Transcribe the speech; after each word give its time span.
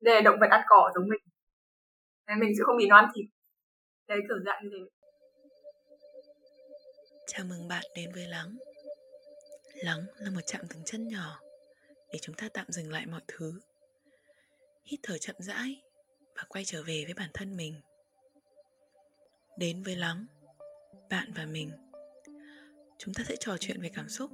để 0.00 0.20
động 0.24 0.36
vật 0.40 0.46
ăn 0.50 0.60
cỏ 0.68 0.90
giống 0.94 1.08
mình. 1.08 1.20
Nên 2.26 2.40
mình 2.40 2.52
sẽ 2.58 2.62
không 2.66 2.76
bị 2.76 2.86
nó 2.86 2.96
ăn 2.96 3.10
thịt 3.14 3.26
đấy 4.08 4.18
kiểu 4.28 4.36
dạng 4.44 4.62
như 4.62 4.70
thế. 4.72 4.90
Chào 7.26 7.46
mừng 7.46 7.68
bạn 7.68 7.84
đến 7.96 8.12
với 8.12 8.26
Lắng. 8.26 8.56
Lắng 9.74 10.06
là 10.16 10.30
một 10.30 10.40
chạm 10.46 10.66
dừng 10.70 10.84
chân 10.84 11.08
nhỏ 11.08 11.40
Để 12.12 12.18
chúng 12.22 12.34
ta 12.34 12.48
tạm 12.54 12.66
dừng 12.68 12.92
lại 12.92 13.06
mọi 13.06 13.20
thứ. 13.28 13.60
Hít 14.84 15.00
thở 15.02 15.18
chậm 15.18 15.36
rãi 15.38 15.82
Và 16.36 16.42
quay 16.48 16.64
trở 16.64 16.82
về 16.82 17.02
với 17.04 17.14
bản 17.14 17.30
thân 17.34 17.56
mình. 17.56 17.74
Đến 19.58 19.82
với 19.82 19.96
Lắng, 19.96 20.26
Bạn 21.10 21.32
và 21.36 21.46
mình. 21.46 21.70
Chúng 22.98 23.14
ta 23.14 23.24
sẽ 23.28 23.36
trò 23.40 23.56
chuyện 23.60 23.80
về 23.82 23.90
cảm 23.94 24.08
xúc. 24.08 24.30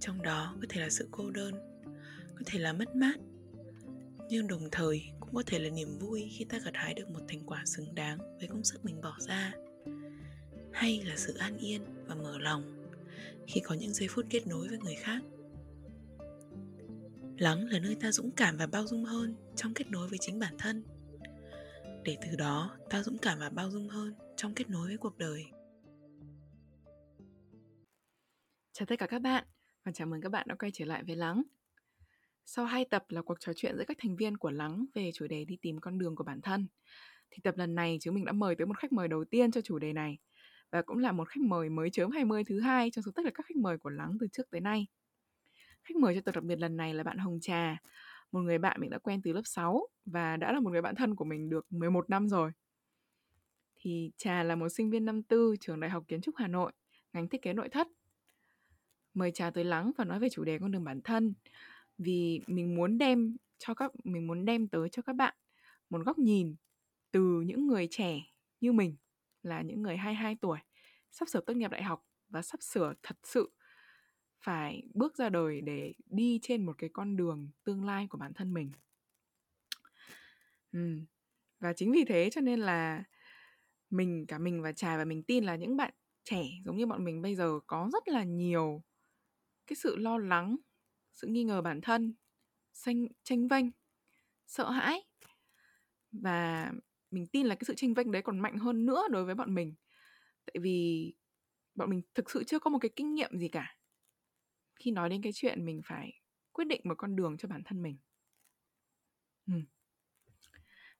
Trong 0.00 0.22
đó 0.22 0.56
có 0.60 0.66
thể 0.68 0.80
là 0.80 0.90
sự 0.90 1.08
cô 1.10 1.30
đơn, 1.30 1.54
Có 2.34 2.42
thể 2.46 2.58
là 2.58 2.72
mất 2.72 2.96
mát 2.96 3.14
nhưng 4.28 4.46
đồng 4.46 4.68
thời, 4.72 5.02
cũng 5.20 5.34
có 5.34 5.42
thể 5.46 5.58
là 5.58 5.70
niềm 5.70 5.98
vui 5.98 6.28
Khi 6.38 6.44
ta 6.44 6.58
gặt 6.64 6.74
hái 6.74 6.94
được 6.94 7.10
một 7.10 7.20
thành 7.28 7.42
quả 7.46 7.62
xứng 7.66 7.94
đáng 7.94 8.18
Với 8.38 8.48
công 8.48 8.64
sức 8.64 8.84
mình 8.84 9.00
bỏ 9.00 9.16
ra. 9.20 9.52
Hay 10.72 11.02
là 11.04 11.16
sự 11.16 11.34
an 11.34 11.56
yên 11.58 11.82
và 12.06 12.14
mở 12.14 12.38
lòng 12.38 12.84
khi 13.46 13.60
có 13.60 13.74
những 13.74 13.94
giây 13.94 14.08
phút 14.08 14.26
kết 14.30 14.46
nối 14.46 14.68
với 14.68 14.78
người 14.78 14.94
khác. 14.94 15.22
Lắng 17.38 17.66
là 17.66 17.78
nơi 17.78 17.94
ta 17.94 18.12
dũng 18.12 18.30
cảm 18.30 18.56
và 18.56 18.66
bao 18.66 18.86
dung 18.86 19.04
hơn 19.04 19.34
trong 19.56 19.74
kết 19.74 19.90
nối 19.90 20.08
với 20.08 20.18
chính 20.18 20.38
bản 20.38 20.54
thân. 20.58 20.84
Để 22.04 22.16
từ 22.22 22.36
đó, 22.36 22.76
ta 22.90 23.02
dũng 23.02 23.18
cảm 23.18 23.38
và 23.38 23.50
bao 23.50 23.70
dung 23.70 23.88
hơn 23.88 24.14
trong 24.36 24.54
kết 24.54 24.70
nối 24.70 24.88
với 24.88 24.96
cuộc 24.96 25.18
đời. 25.18 25.44
Chào 28.72 28.86
tất 28.86 28.98
cả 28.98 29.06
các 29.06 29.18
bạn. 29.18 29.44
Và 29.84 29.92
chào 29.92 30.06
mừng 30.06 30.20
các 30.20 30.28
bạn 30.28 30.46
đã 30.48 30.54
quay 30.54 30.70
trở 30.74 30.84
lại 30.84 31.02
với 31.06 31.16
lắng 31.16 31.42
sau 32.46 32.64
hai 32.64 32.84
tập 32.84 33.04
là 33.08 33.22
cuộc 33.22 33.40
trò 33.40 33.52
chuyện 33.56 33.76
giữa 33.78 33.84
các 33.88 33.96
thành 34.00 34.16
viên 34.16 34.36
của 34.36 34.50
lắng 34.50 34.86
về 34.94 35.10
chủ 35.14 35.26
đề 35.26 35.44
đi 35.44 35.56
tìm 35.62 35.80
con 35.80 35.98
đường 35.98 36.16
của 36.16 36.24
bản 36.24 36.40
thân 36.40 36.66
thì 37.30 37.38
tập 37.42 37.54
lần 37.56 37.74
này 37.74 37.98
chúng 38.00 38.14
mình 38.14 38.24
đã 38.24 38.32
mời 38.32 38.54
tới 38.54 38.66
một 38.66 38.78
khách 38.78 38.92
mời 38.92 39.08
đầu 39.08 39.24
tiên 39.24 39.50
cho 39.50 39.60
chủ 39.60 39.78
đề 39.78 39.92
này 39.92 40.18
và 40.74 40.82
cũng 40.82 40.98
là 40.98 41.12
một 41.12 41.28
khách 41.28 41.40
mời 41.40 41.68
mới 41.68 41.90
chớm 41.90 42.10
20 42.10 42.44
thứ 42.44 42.60
hai 42.60 42.90
trong 42.90 43.02
số 43.02 43.12
tất 43.14 43.22
cả 43.24 43.30
các 43.34 43.46
khách 43.46 43.56
mời 43.56 43.78
của 43.78 43.90
Lắng 43.90 44.16
từ 44.20 44.26
trước 44.32 44.50
tới 44.50 44.60
nay. 44.60 44.86
Khách 45.82 45.96
mời 45.96 46.14
cho 46.14 46.20
tập 46.20 46.34
đặc 46.34 46.44
biệt 46.44 46.58
lần 46.58 46.76
này 46.76 46.94
là 46.94 47.02
bạn 47.02 47.18
Hồng 47.18 47.38
Trà, 47.40 47.76
một 48.32 48.40
người 48.40 48.58
bạn 48.58 48.80
mình 48.80 48.90
đã 48.90 48.98
quen 48.98 49.22
từ 49.22 49.32
lớp 49.32 49.42
6 49.44 49.86
và 50.06 50.36
đã 50.36 50.52
là 50.52 50.60
một 50.60 50.70
người 50.70 50.82
bạn 50.82 50.94
thân 50.94 51.16
của 51.16 51.24
mình 51.24 51.48
được 51.48 51.66
11 51.72 52.10
năm 52.10 52.28
rồi. 52.28 52.50
Thì 53.76 54.10
Trà 54.16 54.42
là 54.42 54.56
một 54.56 54.68
sinh 54.68 54.90
viên 54.90 55.04
năm 55.04 55.22
tư 55.22 55.54
trường 55.60 55.80
Đại 55.80 55.90
học 55.90 56.04
Kiến 56.08 56.20
trúc 56.20 56.36
Hà 56.36 56.48
Nội, 56.48 56.72
ngành 57.12 57.28
thiết 57.28 57.42
kế 57.42 57.52
nội 57.52 57.68
thất. 57.68 57.88
Mời 59.14 59.30
Trà 59.34 59.50
tới 59.50 59.64
Lắng 59.64 59.92
và 59.98 60.04
nói 60.04 60.20
về 60.20 60.28
chủ 60.28 60.44
đề 60.44 60.58
con 60.58 60.72
đường 60.72 60.84
bản 60.84 61.00
thân 61.04 61.34
vì 61.98 62.40
mình 62.46 62.74
muốn 62.74 62.98
đem 62.98 63.36
cho 63.58 63.74
các 63.74 63.92
mình 64.04 64.26
muốn 64.26 64.44
đem 64.44 64.68
tới 64.68 64.88
cho 64.88 65.02
các 65.02 65.16
bạn 65.16 65.34
một 65.90 66.02
góc 66.06 66.18
nhìn 66.18 66.56
từ 67.10 67.40
những 67.40 67.66
người 67.66 67.88
trẻ 67.90 68.20
như 68.60 68.72
mình 68.72 68.96
là 69.42 69.62
những 69.62 69.82
người 69.82 69.96
22 69.96 70.36
tuổi, 70.40 70.58
sắp 71.10 71.28
sửa 71.28 71.40
tốt 71.40 71.54
nghiệp 71.56 71.70
đại 71.70 71.82
học 71.82 72.06
và 72.28 72.42
sắp 72.42 72.62
sửa 72.62 72.94
thật 73.02 73.16
sự 73.22 73.50
phải 74.44 74.82
bước 74.94 75.16
ra 75.16 75.28
đời 75.28 75.60
để 75.60 75.92
đi 76.06 76.38
trên 76.42 76.66
một 76.66 76.78
cái 76.78 76.90
con 76.92 77.16
đường 77.16 77.50
tương 77.64 77.84
lai 77.84 78.06
của 78.10 78.18
bản 78.18 78.34
thân 78.34 78.54
mình. 78.54 78.72
Ừ. 80.72 80.98
Và 81.60 81.72
chính 81.72 81.92
vì 81.92 82.04
thế 82.04 82.28
cho 82.32 82.40
nên 82.40 82.60
là 82.60 83.04
mình 83.90 84.24
cả 84.28 84.38
mình 84.38 84.62
và 84.62 84.72
Trà 84.72 84.96
và 84.96 85.04
mình 85.04 85.22
tin 85.22 85.44
là 85.44 85.56
những 85.56 85.76
bạn 85.76 85.94
trẻ 86.24 86.44
giống 86.64 86.76
như 86.76 86.86
bọn 86.86 87.04
mình 87.04 87.22
bây 87.22 87.34
giờ 87.34 87.60
có 87.66 87.90
rất 87.92 88.08
là 88.08 88.24
nhiều 88.24 88.82
cái 89.66 89.76
sự 89.76 89.96
lo 89.96 90.18
lắng, 90.18 90.56
sự 91.14 91.28
nghi 91.28 91.44
ngờ 91.44 91.62
bản 91.62 91.80
thân, 91.82 92.14
xanh 92.72 93.08
tranh 93.24 93.48
vênh, 93.48 93.66
sợ 94.46 94.70
hãi. 94.70 95.02
Và 96.12 96.72
mình 97.10 97.26
tin 97.26 97.46
là 97.46 97.54
cái 97.54 97.64
sự 97.66 97.74
tranh 97.76 97.94
vênh 97.94 98.12
đấy 98.12 98.22
còn 98.22 98.38
mạnh 98.38 98.58
hơn 98.58 98.86
nữa 98.86 99.02
đối 99.10 99.24
với 99.24 99.34
bọn 99.34 99.54
mình. 99.54 99.74
Tại 100.46 100.56
vì 100.62 101.14
bọn 101.74 101.90
mình 101.90 102.02
thực 102.14 102.30
sự 102.30 102.44
chưa 102.44 102.58
có 102.58 102.70
một 102.70 102.78
cái 102.78 102.90
kinh 102.96 103.14
nghiệm 103.14 103.38
gì 103.38 103.48
cả. 103.48 103.78
Khi 104.76 104.90
nói 104.90 105.08
đến 105.08 105.22
cái 105.22 105.32
chuyện 105.34 105.66
mình 105.66 105.80
phải 105.84 106.12
quyết 106.52 106.64
định 106.64 106.80
một 106.84 106.94
con 106.98 107.16
đường 107.16 107.36
cho 107.38 107.48
bản 107.48 107.62
thân 107.64 107.82
mình. 107.82 107.98
Ừ. 109.46 109.54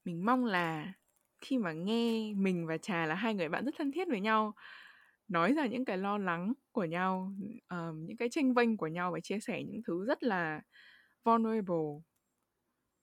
mình 0.05 0.25
mong 0.25 0.45
là 0.45 0.93
khi 1.41 1.57
mà 1.57 1.71
nghe 1.73 2.33
mình 2.33 2.67
và 2.67 2.77
trà 2.77 3.05
là 3.05 3.15
hai 3.15 3.33
người 3.33 3.49
bạn 3.49 3.65
rất 3.65 3.75
thân 3.77 3.91
thiết 3.91 4.07
với 4.09 4.19
nhau 4.21 4.53
nói 5.27 5.53
ra 5.53 5.65
những 5.65 5.85
cái 5.85 5.97
lo 5.97 6.17
lắng 6.17 6.53
của 6.71 6.85
nhau 6.85 7.33
uh, 7.73 7.95
những 7.95 8.17
cái 8.17 8.29
tranh 8.29 8.53
vênh 8.53 8.77
của 8.77 8.87
nhau 8.87 9.11
và 9.11 9.19
chia 9.19 9.39
sẻ 9.39 9.63
những 9.63 9.81
thứ 9.87 10.05
rất 10.05 10.23
là 10.23 10.61
vulnerable 11.23 12.01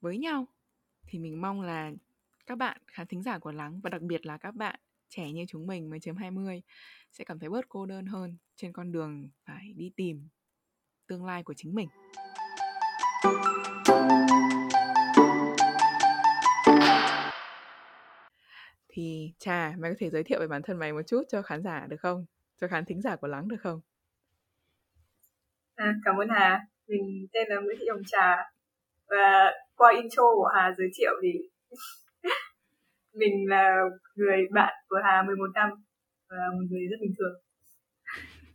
với 0.00 0.18
nhau 0.18 0.46
thì 1.06 1.18
mình 1.18 1.40
mong 1.40 1.60
là 1.60 1.92
các 2.46 2.58
bạn 2.58 2.80
khán 2.86 3.06
thính 3.06 3.22
giả 3.22 3.38
của 3.38 3.52
Lắng 3.52 3.80
và 3.82 3.90
đặc 3.90 4.02
biệt 4.02 4.26
là 4.26 4.38
các 4.38 4.54
bạn 4.54 4.80
trẻ 5.08 5.32
như 5.32 5.44
chúng 5.48 5.66
mình 5.66 5.90
mới 5.90 6.00
chấm 6.00 6.16
20 6.16 6.62
sẽ 7.12 7.24
cảm 7.24 7.38
thấy 7.38 7.50
bớt 7.50 7.68
cô 7.68 7.86
đơn 7.86 8.06
hơn 8.06 8.36
trên 8.56 8.72
con 8.72 8.92
đường 8.92 9.30
phải 9.44 9.72
đi 9.76 9.90
tìm 9.96 10.28
tương 11.06 11.24
lai 11.24 11.42
của 11.42 11.54
chính 11.54 11.74
mình. 11.74 11.88
Thì 18.94 19.32
Trà, 19.38 19.74
mày 19.78 19.90
có 19.90 19.96
thể 19.98 20.10
giới 20.10 20.22
thiệu 20.22 20.40
về 20.40 20.46
bản 20.46 20.62
thân 20.62 20.78
mày 20.78 20.92
một 20.92 21.02
chút 21.06 21.22
cho 21.28 21.42
khán 21.42 21.62
giả 21.62 21.86
được 21.88 22.00
không? 22.00 22.26
Cho 22.60 22.68
khán 22.68 22.84
thính 22.84 23.00
giả 23.02 23.16
của 23.16 23.26
Lắng 23.26 23.48
được 23.48 23.56
không? 23.60 23.80
À, 25.74 25.94
cảm 26.04 26.16
ơn 26.16 26.28
Hà. 26.28 26.60
Mình 26.88 27.26
tên 27.32 27.48
là 27.48 27.56
Nguyễn 27.60 27.76
Thị 27.80 27.86
Hồng 27.90 28.02
Trà 28.06 28.36
và 29.08 29.52
qua 29.76 29.92
intro 30.02 30.22
của 30.22 30.50
Hà 30.54 30.74
giới 30.78 30.88
thiệu 30.98 31.12
thì 31.22 31.28
mình 33.14 33.48
là 33.48 33.76
người 34.14 34.38
bạn 34.52 34.74
của 34.88 34.96
Hà 35.04 35.22
11 35.22 35.44
năm 35.54 35.70
và 36.30 36.36
một 36.52 36.64
người 36.70 36.86
rất 36.90 36.96
bình 37.00 37.12
thường 37.18 37.34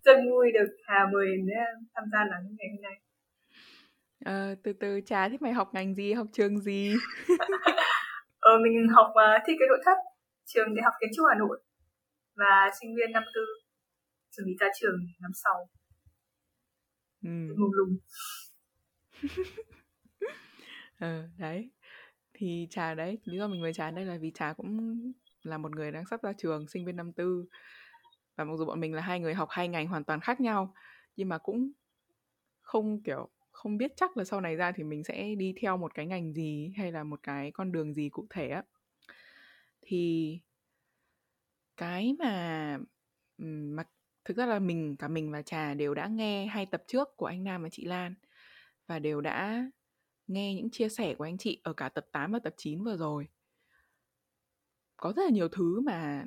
rất 0.06 0.16
vui 0.30 0.52
được 0.54 0.68
Hà 0.88 1.08
mời 1.14 1.28
đến 1.28 1.48
tham 1.96 2.04
gia 2.12 2.20
lắng 2.26 2.44
ngày 2.58 2.68
hôm 2.76 2.82
nay 2.82 3.02
Ờ, 4.26 4.56
từ 4.64 4.74
từ 4.74 5.02
trà 5.06 5.30
thế 5.30 5.38
mày 5.40 5.54
học 5.54 5.70
ngành 5.74 5.96
gì 5.96 6.14
học 6.14 6.28
trường 6.34 6.60
gì 6.60 6.94
ờ, 8.40 8.52
mình 8.64 8.88
học 8.96 9.08
uh, 9.10 9.42
thiết 9.48 9.54
kế 9.60 9.66
nội 9.68 9.80
thất 9.86 9.98
trường 10.48 10.76
đại 10.76 10.84
học 10.84 10.94
kiến 11.02 11.10
trúc 11.16 11.26
hà 11.30 11.36
nội 11.40 11.64
và 12.36 12.70
sinh 12.82 12.96
viên 12.96 13.12
năm 13.12 13.24
tư 13.34 13.42
chuẩn 14.36 14.48
bị 14.48 14.56
ra 14.60 14.68
trường 14.80 15.00
năm 15.22 15.32
sau 15.44 15.70
ừ. 17.24 17.56
mùng 17.60 17.74
lùng 17.74 17.98
ờ 21.00 21.30
đấy. 21.38 21.72
Thì 22.34 22.68
trà 22.70 22.94
đấy 22.94 23.20
lý 23.24 23.38
do 23.38 23.48
mình 23.48 23.62
mời 23.62 23.74
trà 23.74 23.92
đây 23.92 24.06
là 24.06 24.18
vì 24.22 24.32
trà 24.36 24.54
cũng 24.54 24.98
là 25.44 25.58
một 25.58 25.76
người 25.76 25.92
đang 25.92 26.06
sắp 26.06 26.24
ra 26.24 26.34
trường 26.38 26.68
sinh 26.68 26.86
viên 26.86 26.96
năm 26.96 27.14
tư. 27.14 27.46
Và 28.36 28.44
mặc 28.44 28.54
dù 28.58 28.66
bọn 28.66 28.80
mình 28.80 28.94
là 28.94 29.02
hai 29.02 29.20
người 29.20 29.34
học 29.34 29.50
hai 29.52 29.68
ngành 29.68 29.88
hoàn 29.88 30.04
toàn 30.04 30.20
khác 30.20 30.42
nhau 30.42 30.74
nhưng 31.16 31.30
mà 31.30 31.38
cũng 31.38 31.72
không 32.62 33.02
kiểu 33.04 33.30
không 33.52 33.78
biết 33.78 33.92
chắc 33.96 34.18
là 34.18 34.24
sau 34.24 34.42
này 34.42 34.56
ra 34.56 34.72
thì 34.72 34.84
mình 34.84 35.04
sẽ 35.04 35.36
đi 35.38 35.54
theo 35.62 35.78
một 35.78 35.94
cái 35.94 36.06
ngành 36.06 36.34
gì 36.34 36.72
hay 36.78 36.92
là 36.92 37.04
một 37.04 37.20
cái 37.24 37.52
con 37.52 37.72
đường 37.72 37.94
gì 37.94 38.10
cụ 38.10 38.28
thể 38.30 38.50
á 38.50 38.64
thì 39.90 40.40
cái 41.78 42.14
mà 42.20 42.78
mà 43.38 43.84
thực 44.26 44.38
ra 44.38 44.46
là 44.46 44.60
mình 44.60 44.96
cả 45.00 45.08
mình 45.08 45.32
và 45.32 45.42
trà 45.42 45.74
đều 45.74 45.94
đã 45.94 46.08
nghe 46.08 46.46
hai 46.46 46.66
tập 46.66 46.84
trước 46.88 47.08
của 47.18 47.26
anh 47.26 47.44
Nam 47.44 47.64
và 47.64 47.70
chị 47.70 47.86
Lan 47.86 48.16
và 48.88 49.00
đều 49.00 49.22
đã 49.22 49.70
nghe 50.28 50.56
những 50.56 50.70
chia 50.70 50.90
sẻ 50.90 51.16
của 51.16 51.24
anh 51.24 51.38
chị 51.38 51.62
ở 51.64 51.74
cả 51.74 51.90
tập 51.90 52.06
8 52.12 52.32
và 52.32 52.40
tập 52.40 52.54
9 52.58 52.84
vừa 52.84 52.98
rồi. 52.98 53.28
Có 54.98 55.14
rất 55.16 55.24
là 55.24 55.30
nhiều 55.30 55.48
thứ 55.48 55.82
mà 55.82 56.24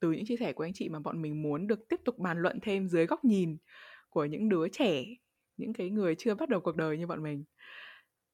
từ 0.00 0.12
những 0.12 0.26
chia 0.26 0.36
sẻ 0.36 0.52
của 0.52 0.64
anh 0.64 0.72
chị 0.72 0.88
mà 0.88 0.98
bọn 0.98 1.22
mình 1.22 1.42
muốn 1.42 1.66
được 1.66 1.88
tiếp 1.88 2.00
tục 2.04 2.18
bàn 2.18 2.38
luận 2.38 2.58
thêm 2.62 2.88
dưới 2.88 3.06
góc 3.06 3.24
nhìn 3.24 3.56
của 4.10 4.24
những 4.24 4.48
đứa 4.48 4.68
trẻ, 4.68 5.04
những 5.56 5.72
cái 5.72 5.90
người 5.90 6.14
chưa 6.18 6.34
bắt 6.34 6.48
đầu 6.48 6.60
cuộc 6.60 6.76
đời 6.76 6.98
như 6.98 7.06
bọn 7.06 7.22
mình. 7.22 7.44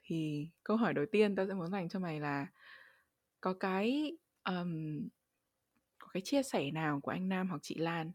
Thì 0.02 0.48
câu 0.64 0.76
hỏi 0.76 0.94
đầu 0.94 1.04
tiên 1.12 1.36
tao 1.36 1.46
sẽ 1.46 1.54
muốn 1.54 1.70
dành 1.70 1.88
cho 1.88 1.98
mày 1.98 2.20
là 2.20 2.46
có 3.40 3.54
cái 3.54 4.16
um, 4.44 5.08
có 5.98 6.08
cái 6.12 6.22
chia 6.24 6.42
sẻ 6.42 6.70
nào 6.70 7.00
của 7.02 7.10
anh 7.10 7.28
Nam 7.28 7.48
hoặc 7.48 7.58
chị 7.62 7.74
Lan 7.78 8.12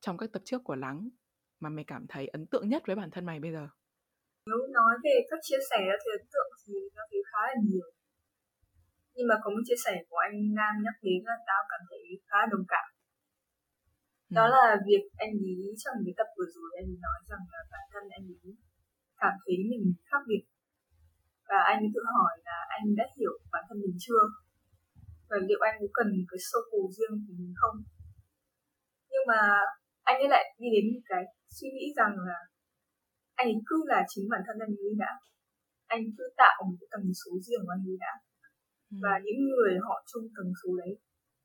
trong 0.00 0.16
các 0.16 0.32
tập 0.32 0.42
trước 0.44 0.64
của 0.64 0.74
Lắng 0.74 1.08
mà 1.60 1.68
mày 1.68 1.84
cảm 1.86 2.06
thấy 2.08 2.26
ấn 2.26 2.46
tượng 2.46 2.68
nhất 2.68 2.82
với 2.86 2.96
bản 2.96 3.10
thân 3.10 3.26
mày 3.26 3.40
bây 3.40 3.52
giờ? 3.52 3.68
nếu 4.48 4.62
nói 4.78 4.92
về 5.04 5.16
các 5.30 5.40
chia 5.46 5.62
sẻ 5.70 5.80
thì 6.00 6.08
ấn 6.18 6.24
tượng 6.32 6.50
thì 6.62 6.74
nó 6.96 7.02
thấy 7.10 7.20
khá 7.30 7.42
là 7.50 7.56
nhiều 7.68 7.88
nhưng 9.14 9.26
mà 9.30 9.36
có 9.42 9.48
một 9.54 9.62
chia 9.66 9.80
sẻ 9.84 9.94
của 10.08 10.20
anh 10.28 10.36
Nam 10.58 10.72
nhắc 10.84 10.96
đến 11.06 11.20
là 11.28 11.36
tao 11.48 11.60
cảm 11.70 11.82
thấy 11.88 12.02
khá 12.28 12.38
là 12.42 12.48
đồng 12.52 12.66
cảm 12.72 12.86
ừ. 14.30 14.34
đó 14.38 14.44
là 14.56 14.66
việc 14.88 15.04
anh 15.24 15.34
ý 15.54 15.58
trong 15.82 15.96
cái 16.04 16.14
tập 16.18 16.28
vừa 16.36 16.48
rồi 16.56 16.68
anh 16.80 16.86
ấy 16.94 16.98
nói 17.06 17.18
rằng 17.30 17.44
là 17.52 17.60
bản 17.72 17.84
thân 17.92 18.04
anh 18.18 18.26
ý 18.42 18.50
cảm 19.22 19.34
thấy 19.42 19.56
mình 19.70 19.84
khác 20.08 20.22
biệt 20.28 20.44
và 21.48 21.58
anh 21.72 21.80
tự 21.94 22.02
hỏi 22.14 22.34
là 22.48 22.58
anh 22.76 22.86
đã 22.98 23.04
hiểu 23.18 23.34
bản 23.52 23.62
thân 23.68 23.78
mình 23.84 23.96
chưa 24.04 24.22
và 25.28 25.36
liệu 25.48 25.60
anh 25.68 25.76
có 25.80 25.88
cần 25.98 26.08
cái 26.30 26.40
circle 26.48 26.86
riêng 26.96 27.14
của 27.24 27.34
mình 27.38 27.52
không? 27.60 27.76
Nhưng 29.12 29.24
mà 29.30 29.40
anh 30.10 30.16
ấy 30.22 30.28
lại 30.34 30.44
đi 30.60 30.68
đến 30.74 30.84
một 30.92 31.02
cái 31.10 31.22
suy 31.56 31.68
nghĩ 31.74 31.86
rằng 31.98 32.12
là 32.28 32.38
anh 33.40 33.48
ấy 33.54 33.60
cứ 33.68 33.76
là 33.92 34.00
chính 34.10 34.24
bản 34.32 34.42
thân 34.46 34.56
anh 34.66 34.74
ấy 34.84 34.92
đã. 35.04 35.12
Anh 35.94 36.02
cứ 36.16 36.24
tạo 36.42 36.56
một 36.66 36.76
cái 36.80 36.88
tần 36.92 37.04
số 37.20 37.30
riêng 37.44 37.62
của 37.66 37.74
anh 37.78 37.84
ấy 37.92 37.96
đã. 38.06 38.14
Ừ. 38.90 38.96
và 39.04 39.14
những 39.24 39.40
người 39.48 39.72
họ 39.86 39.94
chung 40.10 40.26
tần 40.36 40.48
số 40.60 40.70
đấy 40.82 40.92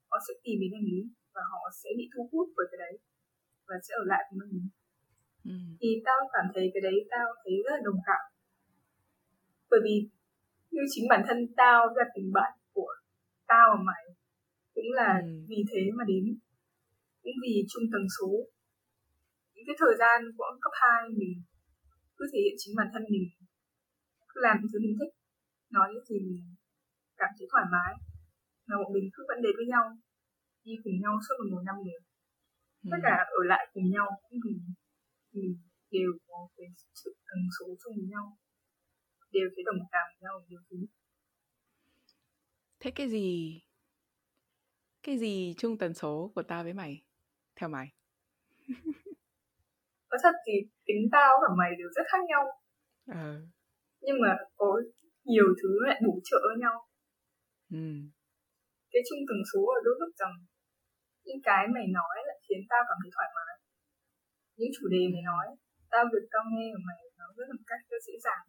họ 0.09 0.17
sẽ 0.27 0.33
tìm 0.43 0.55
đến 0.61 0.71
anh 0.79 0.87
ấy 0.97 1.03
và 1.35 1.41
họ 1.51 1.61
sẽ 1.79 1.89
bị 1.97 2.05
thu 2.13 2.21
hút 2.31 2.47
bởi 2.57 2.67
cái 2.71 2.79
đấy 2.85 2.95
và 3.67 3.75
sẽ 3.85 3.91
ở 4.01 4.03
lại 4.11 4.23
anh 4.29 4.39
ấy. 4.59 4.67
Ừ. 5.51 5.55
thì 5.79 5.89
tao 6.05 6.19
cảm 6.33 6.45
thấy 6.53 6.65
cái 6.73 6.81
đấy 6.87 6.97
tao 7.13 7.27
thấy 7.41 7.53
rất 7.65 7.73
là 7.75 7.81
đồng 7.87 7.99
cảm. 8.09 8.23
Bởi 9.71 9.79
vì 9.85 9.95
như 10.71 10.81
chính 10.91 11.05
bản 11.11 11.21
thân 11.27 11.39
tao 11.61 11.79
và 11.95 12.03
tình 12.15 12.29
bạn 12.37 12.51
tao 13.51 13.65
và 13.73 13.79
mày. 13.89 14.03
Cũng 14.75 14.89
là 14.99 15.09
Ừ. 15.25 15.29
vì 15.49 15.59
thế 15.71 15.81
mà 15.97 16.03
đến. 16.11 16.25
Cũng 17.23 17.37
vì 17.43 17.53
chung 17.71 17.85
tần 17.93 18.03
số. 18.15 18.29
Những 19.53 19.67
cái 19.67 19.77
thời 19.81 19.95
gian 20.01 20.17
của 20.37 20.49
cấp 20.63 20.73
2 20.83 21.09
mình 21.21 21.33
cứ 22.17 22.23
thể 22.31 22.39
hiện 22.45 22.55
chính 22.61 22.73
bản 22.79 22.87
thân 22.93 23.03
mình. 23.13 23.25
Cứ 24.29 24.37
làm 24.45 24.55
những 24.59 24.71
thứ 24.71 24.79
mình 24.85 24.95
thích. 24.99 25.13
Nói 25.75 25.85
những 25.93 26.05
gì 26.09 26.17
mình 26.29 26.43
cảm 27.19 27.31
thấy 27.37 27.47
thoải 27.51 27.65
mái. 27.75 27.91
Mà 28.67 28.75
bọn 28.81 28.89
mình 28.95 29.07
cứ 29.13 29.21
vẫn 29.29 29.39
đến 29.45 29.53
với 29.59 29.67
nhau. 29.73 29.85
Đi 30.65 30.73
cùng 30.83 30.97
nhau 31.03 31.13
suốt 31.25 31.35
một 31.51 31.63
năm 31.69 31.77
liền 31.85 32.01
Ừ. 32.85 32.87
tất 32.93 33.01
cả 33.07 33.15
ở 33.39 33.41
lại 33.51 33.63
cùng 33.73 33.87
nhau. 33.95 34.07
Cũng 34.25 34.39
vì 34.45 34.53
mình 35.35 35.51
đều 35.95 36.11
có 36.27 36.37
cái 36.55 36.67
sự 37.01 37.09
tần 37.27 37.39
số 37.55 37.65
chung 37.81 37.95
với 37.99 38.07
nhau. 38.13 38.25
Đều 39.35 39.47
thấy 39.53 39.63
đồng 39.69 39.81
cảm 39.93 40.07
với 40.11 40.19
nhau 40.25 40.35
nhiều 40.47 40.61
thứ 40.69 40.77
Thế 42.79 42.91
cái 42.91 43.09
gì 43.09 43.59
cái 45.03 45.17
gì 45.17 45.53
chung 45.57 45.77
tần 45.77 45.93
số 45.93 46.31
của 46.35 46.43
tao 46.43 46.63
với 46.63 46.73
mày 46.73 47.03
theo 47.55 47.69
mày? 47.69 47.87
có 50.09 50.17
thật 50.23 50.35
thì 50.45 50.53
tính 50.85 51.03
tao 51.11 51.31
và 51.41 51.49
mày 51.59 51.71
đều 51.79 51.89
rất 51.95 52.05
khác 52.11 52.21
nhau 52.29 52.43
Ờ. 53.21 53.27
nhưng 54.05 54.17
mà 54.23 54.31
có 54.55 54.81
nhiều 55.31 55.47
thứ 55.61 55.69
lại 55.87 55.99
bổ 56.07 56.15
trợ 56.29 56.37
với 56.49 56.57
nhau 56.63 56.77
Ừ. 57.81 57.85
cái 58.91 59.01
chung 59.07 59.21
tần 59.29 59.39
số 59.51 59.61
ở 59.77 59.79
đôi 59.85 59.95
lúc 60.01 60.11
rằng 60.21 60.35
những 61.25 61.41
cái 61.47 61.63
mày 61.75 61.85
nói 61.99 62.15
lại 62.27 62.37
khiến 62.45 62.61
tao 62.71 62.81
cảm 62.87 62.97
thấy 63.01 63.11
thoải 63.15 63.29
mái 63.37 63.53
những 64.57 64.71
chủ 64.75 64.83
đề 64.93 65.01
mày 65.13 65.23
nói 65.31 65.45
tao 65.93 66.03
được 66.11 66.25
tao 66.33 66.43
nghe 66.53 66.65
của 66.73 66.83
mày 66.89 66.99
nó 67.19 67.25
rất 67.37 67.45
là 67.49 67.53
một 67.59 67.67
cách 67.71 67.81
rất 67.91 68.01
dễ 68.07 68.15
dàng 68.25 68.43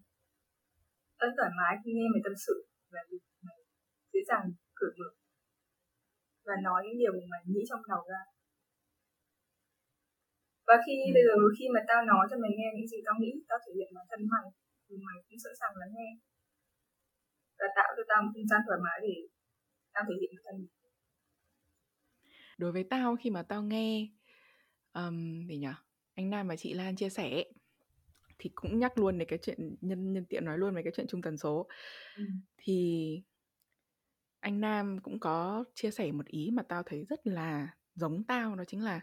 rất 1.20 1.30
thoải 1.36 1.50
mái 1.58 1.72
khi 1.82 1.90
nghe 1.96 2.06
mày 2.12 2.22
tâm 2.24 2.34
sự 2.46 2.54
và 2.92 3.00
việc 3.10 3.22
dễ 4.12 4.20
dàng 4.30 4.44
cởi 4.78 4.90
mở 4.98 5.10
và 6.46 6.54
nói 6.66 6.80
những 6.86 6.98
điều 7.02 7.12
mà 7.32 7.38
nghĩ 7.50 7.62
trong 7.68 7.82
đầu 7.88 8.02
ra 8.12 8.22
và 10.68 10.76
khi 10.86 10.92
Ừ. 11.06 11.12
bây 11.16 11.22
giờ 11.26 11.34
khi 11.58 11.64
mà 11.74 11.80
tao 11.88 12.00
nói 12.10 12.24
cho 12.30 12.36
mày 12.42 12.50
nghe 12.58 12.68
những 12.76 12.88
gì 12.92 12.98
tao 13.06 13.14
nghĩ 13.20 13.32
tao 13.48 13.58
thể 13.64 13.70
hiện 13.76 13.90
bản 13.96 14.06
thân 14.10 14.20
mày 14.32 14.46
thì 14.88 14.94
mày 15.06 15.16
cũng 15.26 15.38
sẵn 15.44 15.52
sàng 15.60 15.74
lắng 15.80 15.92
nghe 15.96 16.10
và 17.58 17.66
tạo 17.76 17.90
cho 17.96 18.02
tao 18.08 18.18
một 18.22 18.30
không 18.34 18.48
gian 18.50 18.60
thoải 18.66 18.78
mái 18.84 18.98
để 19.02 19.14
tao 19.94 20.02
thể 20.08 20.14
hiện 20.20 20.30
bản 20.36 20.42
thân 20.46 20.56
mình 20.60 20.70
Đối 22.58 22.72
với 22.72 22.84
tao 22.90 23.16
khi 23.20 23.30
mà 23.30 23.42
tao 23.42 23.62
nghe 23.62 24.08
um, 24.92 25.46
gì 25.48 25.56
nhỉ? 25.58 25.68
Anh 26.14 26.30
Nam 26.30 26.48
và 26.48 26.56
chị 26.56 26.74
Lan 26.74 26.96
chia 26.96 27.08
sẻ 27.08 27.44
thì 28.38 28.50
cũng 28.54 28.78
nhắc 28.78 28.98
luôn 28.98 29.18
đến 29.18 29.28
cái 29.28 29.38
chuyện 29.42 29.76
nhân 29.80 30.12
nhân 30.12 30.24
tiện 30.28 30.44
nói 30.44 30.58
luôn 30.58 30.74
về 30.74 30.82
cái 30.82 30.92
chuyện 30.96 31.06
chung 31.06 31.22
tần 31.22 31.36
số 31.38 31.66
ừ. 32.16 32.24
thì 32.56 32.76
anh 34.40 34.60
Nam 34.60 34.98
cũng 35.02 35.20
có 35.20 35.64
chia 35.74 35.90
sẻ 35.90 36.12
một 36.12 36.26
ý 36.26 36.50
mà 36.52 36.62
tao 36.62 36.82
thấy 36.82 37.04
rất 37.04 37.26
là 37.26 37.68
giống 37.94 38.24
tao 38.24 38.56
đó 38.56 38.64
chính 38.66 38.84
là 38.84 39.00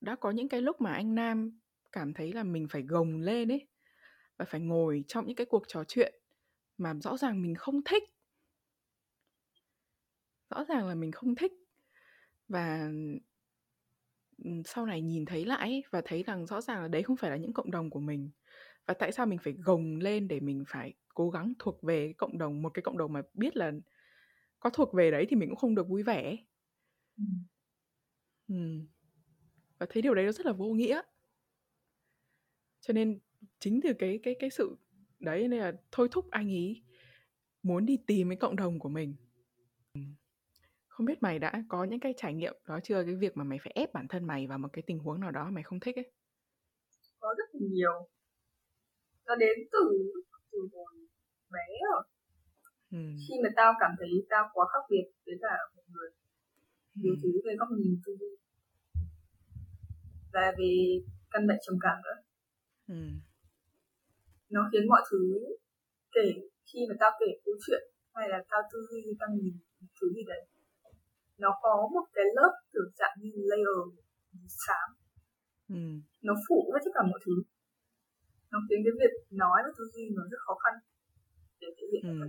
đã 0.00 0.16
có 0.16 0.30
những 0.30 0.48
cái 0.48 0.62
lúc 0.62 0.80
mà 0.80 0.92
anh 0.92 1.14
Nam 1.14 1.60
cảm 1.92 2.14
thấy 2.14 2.32
là 2.32 2.42
mình 2.44 2.66
phải 2.70 2.82
gồng 2.82 3.20
lên 3.20 3.52
ấy 3.52 3.68
và 4.36 4.44
phải 4.44 4.60
ngồi 4.60 5.04
trong 5.08 5.26
những 5.26 5.36
cái 5.36 5.46
cuộc 5.46 5.64
trò 5.68 5.84
chuyện 5.84 6.14
mà 6.78 6.94
rõ 7.02 7.16
ràng 7.16 7.42
mình 7.42 7.54
không 7.54 7.82
thích. 7.84 8.02
Rõ 10.50 10.64
ràng 10.64 10.88
là 10.88 10.94
mình 10.94 11.12
không 11.12 11.34
thích 11.34 11.52
và 12.48 12.90
sau 14.64 14.86
này 14.86 15.00
nhìn 15.02 15.24
thấy 15.24 15.44
lại 15.44 15.58
ấy, 15.58 15.84
và 15.90 16.02
thấy 16.04 16.22
rằng 16.22 16.46
rõ 16.46 16.60
ràng 16.60 16.82
là 16.82 16.88
đấy 16.88 17.02
không 17.02 17.16
phải 17.16 17.30
là 17.30 17.36
những 17.36 17.52
cộng 17.52 17.70
đồng 17.70 17.90
của 17.90 18.00
mình. 18.00 18.30
Và 18.86 18.94
tại 18.94 19.12
sao 19.12 19.26
mình 19.26 19.38
phải 19.38 19.52
gồng 19.52 19.96
lên 19.96 20.28
để 20.28 20.40
mình 20.40 20.64
phải 20.68 20.94
cố 21.14 21.30
gắng 21.30 21.52
thuộc 21.58 21.82
về 21.82 22.06
cái 22.06 22.14
cộng 22.14 22.38
đồng 22.38 22.62
một 22.62 22.74
cái 22.74 22.82
cộng 22.82 22.98
đồng 22.98 23.12
mà 23.12 23.22
biết 23.34 23.56
là 23.56 23.72
có 24.64 24.70
thuộc 24.70 24.92
về 24.94 25.10
đấy 25.10 25.26
thì 25.28 25.36
mình 25.36 25.48
cũng 25.48 25.58
không 25.58 25.74
được 25.74 25.88
vui 25.88 26.02
vẻ. 26.02 26.36
Ừ. 28.48 28.54
Và 29.78 29.86
thấy 29.90 30.02
điều 30.02 30.14
đấy 30.14 30.24
nó 30.24 30.32
rất 30.32 30.46
là 30.46 30.52
vô 30.52 30.66
nghĩa. 30.66 31.02
Cho 32.80 32.92
nên 32.92 33.18
chính 33.58 33.80
từ 33.82 33.92
cái 33.98 34.20
cái 34.22 34.36
cái 34.38 34.50
sự 34.50 34.76
đấy 35.20 35.48
nên 35.48 35.60
là 35.60 35.72
thôi 35.92 36.08
thúc 36.10 36.30
anh 36.30 36.48
ấy 36.48 36.82
muốn 37.62 37.86
đi 37.86 37.96
tìm 38.06 38.28
cái 38.28 38.36
cộng 38.36 38.56
đồng 38.56 38.78
của 38.78 38.88
mình. 38.88 39.14
Không 40.86 41.06
biết 41.06 41.22
mày 41.22 41.38
đã 41.38 41.64
có 41.68 41.84
những 41.84 42.00
cái 42.00 42.14
trải 42.16 42.34
nghiệm 42.34 42.54
đó 42.66 42.80
chưa? 42.82 43.04
Cái 43.04 43.14
việc 43.14 43.36
mà 43.36 43.44
mày 43.44 43.58
phải 43.58 43.72
ép 43.74 43.92
bản 43.92 44.08
thân 44.08 44.24
mày 44.26 44.46
vào 44.46 44.58
một 44.58 44.68
cái 44.72 44.82
tình 44.86 44.98
huống 44.98 45.20
nào 45.20 45.30
đó 45.30 45.50
mày 45.50 45.62
không 45.62 45.80
thích 45.80 45.96
ấy. 45.96 46.12
Có 47.20 47.34
rất 47.38 47.48
là 47.52 47.66
nhiều. 47.70 48.08
Nó 49.26 49.36
đến 49.36 49.58
từ 49.72 50.12
từ 50.52 50.58
hồi 50.72 50.94
bé 51.50 51.66
rồi 51.92 52.02
Ừm. 52.96 53.16
khi 53.22 53.34
mà 53.42 53.50
tao 53.58 53.70
cảm 53.80 53.92
thấy 53.98 54.12
tao 54.32 54.44
quá 54.54 54.64
khác 54.72 54.84
biệt 54.90 55.06
với 55.26 55.36
cả 55.44 55.54
mọi 55.76 55.86
người 55.92 56.10
nhiều 57.00 57.14
Ừm. 57.14 57.20
thứ 57.22 57.30
về 57.46 57.52
góc 57.58 57.68
nhìn 57.78 57.94
tư 58.04 58.12
duy 58.20 58.32
và 60.34 60.44
về 60.58 60.72
căn 61.32 61.42
bệnh 61.48 61.60
trầm 61.66 61.76
cảm 61.84 61.96
nữa 62.04 62.16
Ừm. 62.96 63.12
nó 64.54 64.60
khiến 64.72 64.84
mọi 64.92 65.02
thứ 65.10 65.20
kể 66.16 66.26
khi 66.68 66.80
mà 66.88 66.94
tao 67.00 67.10
kể 67.20 67.30
câu 67.44 67.54
chuyện 67.66 67.82
hay 68.14 68.28
là 68.32 68.38
tao 68.50 68.60
tư 68.72 68.78
duy 68.90 69.00
tao 69.20 69.28
nhìn 69.36 69.54
thứ 70.00 70.06
gì 70.16 70.22
đấy 70.30 70.42
nó 71.38 71.50
có 71.62 71.74
một 71.94 72.06
cái 72.16 72.24
lớp 72.36 72.52
kiểu 72.72 72.86
dạng 72.98 73.16
như 73.20 73.30
layer 73.50 73.78
xám 74.66 74.88
Ừm. 75.68 75.94
nó 76.22 76.34
phủ 76.48 76.58
hết 76.74 76.80
tất 76.84 76.90
cả 76.94 77.02
mọi 77.10 77.20
thứ 77.26 77.34
nó 78.52 78.58
khiến 78.68 78.80
cái 78.84 78.94
việc 79.00 79.12
nói 79.42 79.58
và 79.64 79.70
tư 79.78 79.84
duy 79.94 80.04
nó 80.16 80.22
rất 80.30 80.38
khó 80.46 80.54
khăn 80.62 80.74
để 81.60 81.68
thể 81.76 81.84
hiện 81.92 82.04
Ừm. 82.10 82.20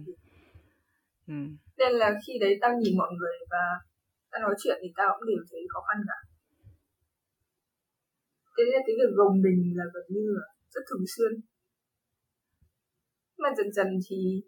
Ừm. 1.27 1.57
nên 1.77 1.91
là 2.01 2.09
khi 2.27 2.33
đấy 2.41 2.57
tao 2.61 2.71
nhìn 2.79 2.97
mọi 2.97 3.11
người 3.17 3.35
và 3.51 3.63
tao 4.31 4.41
nói 4.41 4.55
chuyện 4.63 4.77
thì 4.81 4.89
tao 4.95 5.09
cũng 5.15 5.27
đều 5.27 5.43
thấy 5.49 5.61
khó 5.73 5.81
khăn 5.87 5.97
cả. 6.09 6.19
Thế 8.57 8.63
nên 8.71 8.81
cái 8.85 8.95
việc 8.99 9.11
gồng 9.17 9.35
mình 9.45 9.59
là 9.77 9.85
gần 9.93 10.05
như 10.09 10.25
là 10.37 10.47
rất 10.73 10.81
thường 10.89 11.05
xuyên. 11.13 11.31
Mà 13.37 13.49
dần 13.57 13.73
dần 13.73 13.87
thì 14.09 14.41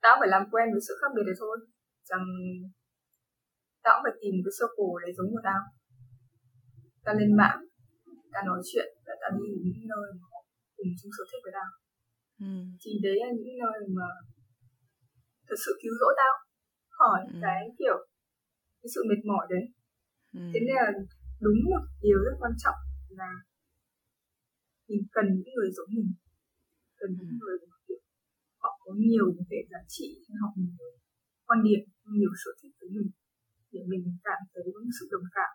tao 0.00 0.16
phải 0.20 0.28
làm 0.28 0.42
quen 0.52 0.66
với 0.72 0.80
sự 0.88 0.94
khác 1.00 1.10
biệt 1.14 1.22
này 1.26 1.34
thôi. 1.38 1.56
Rằng 2.10 2.24
tao 3.82 3.92
cũng 3.96 4.04
phải 4.06 4.16
tìm 4.22 4.34
cái 4.44 4.52
circle 4.58 4.94
đấy 5.02 5.12
giống 5.16 5.30
của 5.32 5.44
tao. 5.48 5.60
Tao 7.04 7.14
lên 7.14 7.36
mạng 7.36 7.60
tao 8.32 8.42
nói 8.48 8.60
chuyện 8.70 8.88
và 9.06 9.14
tao 9.20 9.30
đi 9.38 9.48
những 9.64 9.86
nơi 9.92 10.06
mà 10.18 10.24
họ 10.32 10.40
cùng 10.76 10.90
chung 10.98 11.12
sở 11.16 11.24
thích 11.30 11.42
với 11.44 11.54
tao. 11.58 11.70
Ừm. 12.46 12.64
thì 12.82 12.90
đấy 13.06 13.16
là 13.22 13.28
những 13.36 13.54
nơi 13.62 13.78
mà 13.98 14.08
thật 15.48 15.58
sự 15.64 15.70
cứu 15.82 15.92
rỗi 16.00 16.12
tao 16.20 16.32
khỏi 16.98 17.20
Ừ. 17.34 17.38
cái 17.44 17.60
kiểu 17.78 17.98
cái 18.80 18.88
sự 18.94 19.00
mệt 19.08 19.20
mỏi 19.30 19.44
đấy 19.54 19.64
Ừm. 20.38 20.50
thế 20.52 20.58
nên 20.66 20.74
là 20.80 20.88
đúng 21.44 21.58
một 21.70 21.82
điều 22.04 22.18
rất 22.26 22.34
quan 22.42 22.52
trọng 22.62 22.78
là 23.20 23.30
mình 24.88 25.02
cần 25.16 25.26
những 25.34 25.50
người 25.56 25.70
giống 25.76 25.90
mình 25.96 26.10
cần 27.00 27.10
những 27.18 27.32
Ừ. 27.32 27.38
người 27.40 27.56
mà 27.70 27.76
kiểu 27.86 28.00
họ 28.62 28.70
có 28.84 28.90
nhiều 29.04 29.26
về 29.50 29.58
giá 29.70 29.80
trị 29.94 30.08
họ 30.42 30.48
nhiều 30.56 30.90
quan 31.46 31.58
điểm 31.66 31.82
nhiều 32.16 32.32
sở 32.44 32.50
thích 32.62 32.74
với 32.80 32.88
mình 32.96 33.08
để 33.72 33.80
mình 33.92 34.04
cảm 34.24 34.40
thấy 34.54 34.64
có 34.74 34.80
một 34.86 34.94
sự 35.00 35.04
đồng 35.12 35.26
cảm 35.36 35.52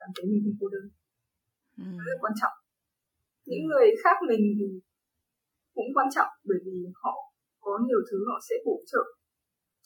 cảm 0.00 0.10
thấy 0.14 0.24
mình 0.30 0.42
không 0.44 0.56
cô 0.60 0.66
đơn 0.74 0.86
Ừm. 1.82 1.98
rất 2.06 2.16
quan 2.22 2.34
trọng 2.40 2.56
những 3.50 3.64
Ừ. 3.64 3.68
người 3.68 3.86
khác 4.04 4.16
mình 4.30 4.42
thì 4.58 4.66
cũng 5.76 5.90
quan 5.96 6.08
trọng 6.14 6.30
bởi 6.48 6.58
vì 6.64 6.76
họ 7.02 7.14
có 7.64 7.72
nhiều 7.86 8.00
thứ 8.08 8.18
họ 8.28 8.36
sẽ 8.48 8.54
bổ 8.66 8.76
trợ 8.90 9.02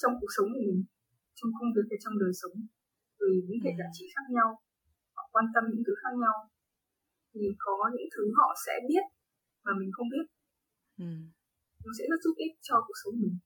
trong 0.01 0.13
cuộc 0.21 0.33
sống 0.37 0.49
của 0.55 0.63
mình 0.69 0.81
trong 1.39 1.51
công 1.59 1.71
việc 1.75 1.87
và 1.91 1.97
trong 2.05 2.15
đời 2.23 2.33
sống 2.41 2.57
vì 3.21 3.33
những 3.47 3.61
hệ 3.65 3.71
Ừ. 3.75 3.79
giá 3.79 3.89
trị 3.97 4.05
khác 4.15 4.27
nhau 4.37 4.49
họ 5.17 5.23
quan 5.35 5.47
tâm 5.55 5.65
những 5.71 5.85
thứ 5.87 5.95
khác 6.03 6.15
nhau 6.25 6.37
thì 7.33 7.43
có 7.65 7.77
những 7.95 8.09
thứ 8.15 8.23
họ 8.39 8.49
sẽ 8.65 8.75
biết 8.89 9.05
mà 9.65 9.73
mình 9.81 9.91
không 9.97 10.09
biết 10.15 10.27
Ừm. 11.05 11.21
nó 11.85 11.91
sẽ 11.99 12.05
rất 12.11 12.21
giúp 12.25 12.35
ích 12.47 12.55
cho 12.69 12.77
cuộc 12.87 12.99
sống 13.03 13.15
mình 13.23 13.37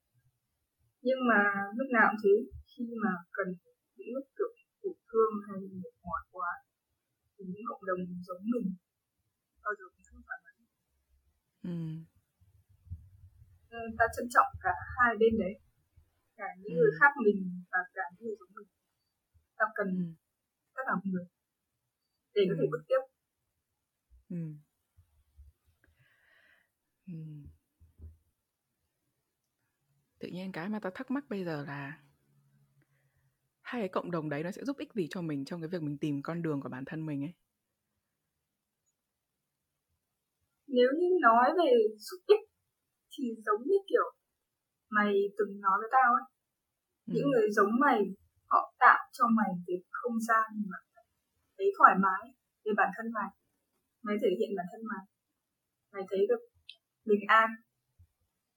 nhưng 1.06 1.20
mà 1.30 1.40
lúc 1.78 1.88
nào 1.96 2.06
cũng 2.10 2.20
thế 2.22 2.34
khi 2.70 2.84
mà 3.04 3.12
cần 3.36 3.48
những 3.96 4.10
lúc 4.14 4.24
kiểu 4.36 4.50
tổn 4.82 4.96
thương 5.10 5.32
hay 5.46 5.58
mệt 5.82 5.94
mỏi 6.04 6.22
quá 6.34 6.50
thì 7.34 7.42
những 7.52 7.66
cộng 7.70 7.84
đồng 7.88 8.00
giống 8.26 8.42
mình 8.54 8.66
bao 9.64 9.72
giờ 9.78 9.84
cũng 9.94 10.04
không 10.10 10.22
là 10.30 10.36
Ừm. 11.72 11.94
Ta 13.98 14.04
trân 14.16 14.26
trọng 14.34 14.50
cả 14.64 14.72
hai 14.96 15.12
bên 15.20 15.32
đấy 15.42 15.54
cả 16.36 16.48
những 16.60 16.74
người 16.78 16.90
Ừ. 16.92 16.96
khác 17.00 17.12
mình 17.24 17.38
và 17.72 17.78
cả 17.94 18.02
những 18.12 18.26
người 18.26 18.36
giống 18.40 18.52
mình 18.56 18.68
ta 19.58 19.64
cần 19.74 19.88
Ừm. 19.96 20.14
tất 20.74 20.82
cả 20.86 20.92
mọi 20.94 21.08
người 21.12 21.26
để 22.34 22.42
có 22.48 22.54
thể 22.58 22.66
Ừ. 22.66 22.70
bước 22.72 22.82
tiếp 22.88 23.02
tự 30.18 30.28
nhiên 30.28 30.52
cái 30.52 30.68
mà 30.68 30.78
tao 30.78 30.92
thắc 30.94 31.10
mắc 31.10 31.24
bây 31.28 31.44
giờ 31.44 31.64
là 31.66 32.02
hai 33.60 33.80
cái 33.82 33.88
cộng 33.88 34.10
đồng 34.10 34.28
đấy 34.28 34.42
nó 34.42 34.50
sẽ 34.50 34.64
giúp 34.64 34.76
ích 34.78 34.92
gì 34.94 35.06
cho 35.10 35.22
mình 35.22 35.44
trong 35.44 35.60
cái 35.60 35.68
việc 35.68 35.82
mình 35.82 35.98
tìm 35.98 36.22
con 36.22 36.42
đường 36.42 36.60
của 36.60 36.68
bản 36.68 36.84
thân 36.86 37.06
mình 37.06 37.22
ấy 37.22 37.32
nếu 40.66 40.88
như 40.98 41.06
nói 41.22 41.50
về 41.58 41.70
giúp 41.98 42.18
ích 42.26 42.49
thì 43.12 43.24
giống 43.46 43.62
như 43.68 43.78
kiểu 43.90 44.06
mày 44.96 45.12
từng 45.38 45.60
nói 45.60 45.76
với 45.80 45.90
tao 45.96 46.10
ấy 46.20 46.26
ừ. 47.06 47.12
những 47.14 47.28
người 47.30 47.48
giống 47.56 47.72
mày 47.84 47.98
họ 48.52 48.74
tạo 48.78 49.00
cho 49.12 49.24
mày 49.38 49.50
cái 49.66 49.76
không 49.90 50.20
gian 50.28 50.46
mà 50.70 50.78
thấy 51.56 51.66
thoải 51.78 51.94
mái 52.04 52.22
về 52.64 52.72
bản 52.76 52.90
thân 52.96 53.06
mày 53.16 53.30
mày 54.02 54.16
thể 54.22 54.30
hiện 54.38 54.50
bản 54.56 54.66
thân 54.72 54.82
mày 54.90 55.04
mày 55.92 56.02
thấy 56.10 56.20
được 56.28 56.42
bình 57.04 57.24
an 57.26 57.48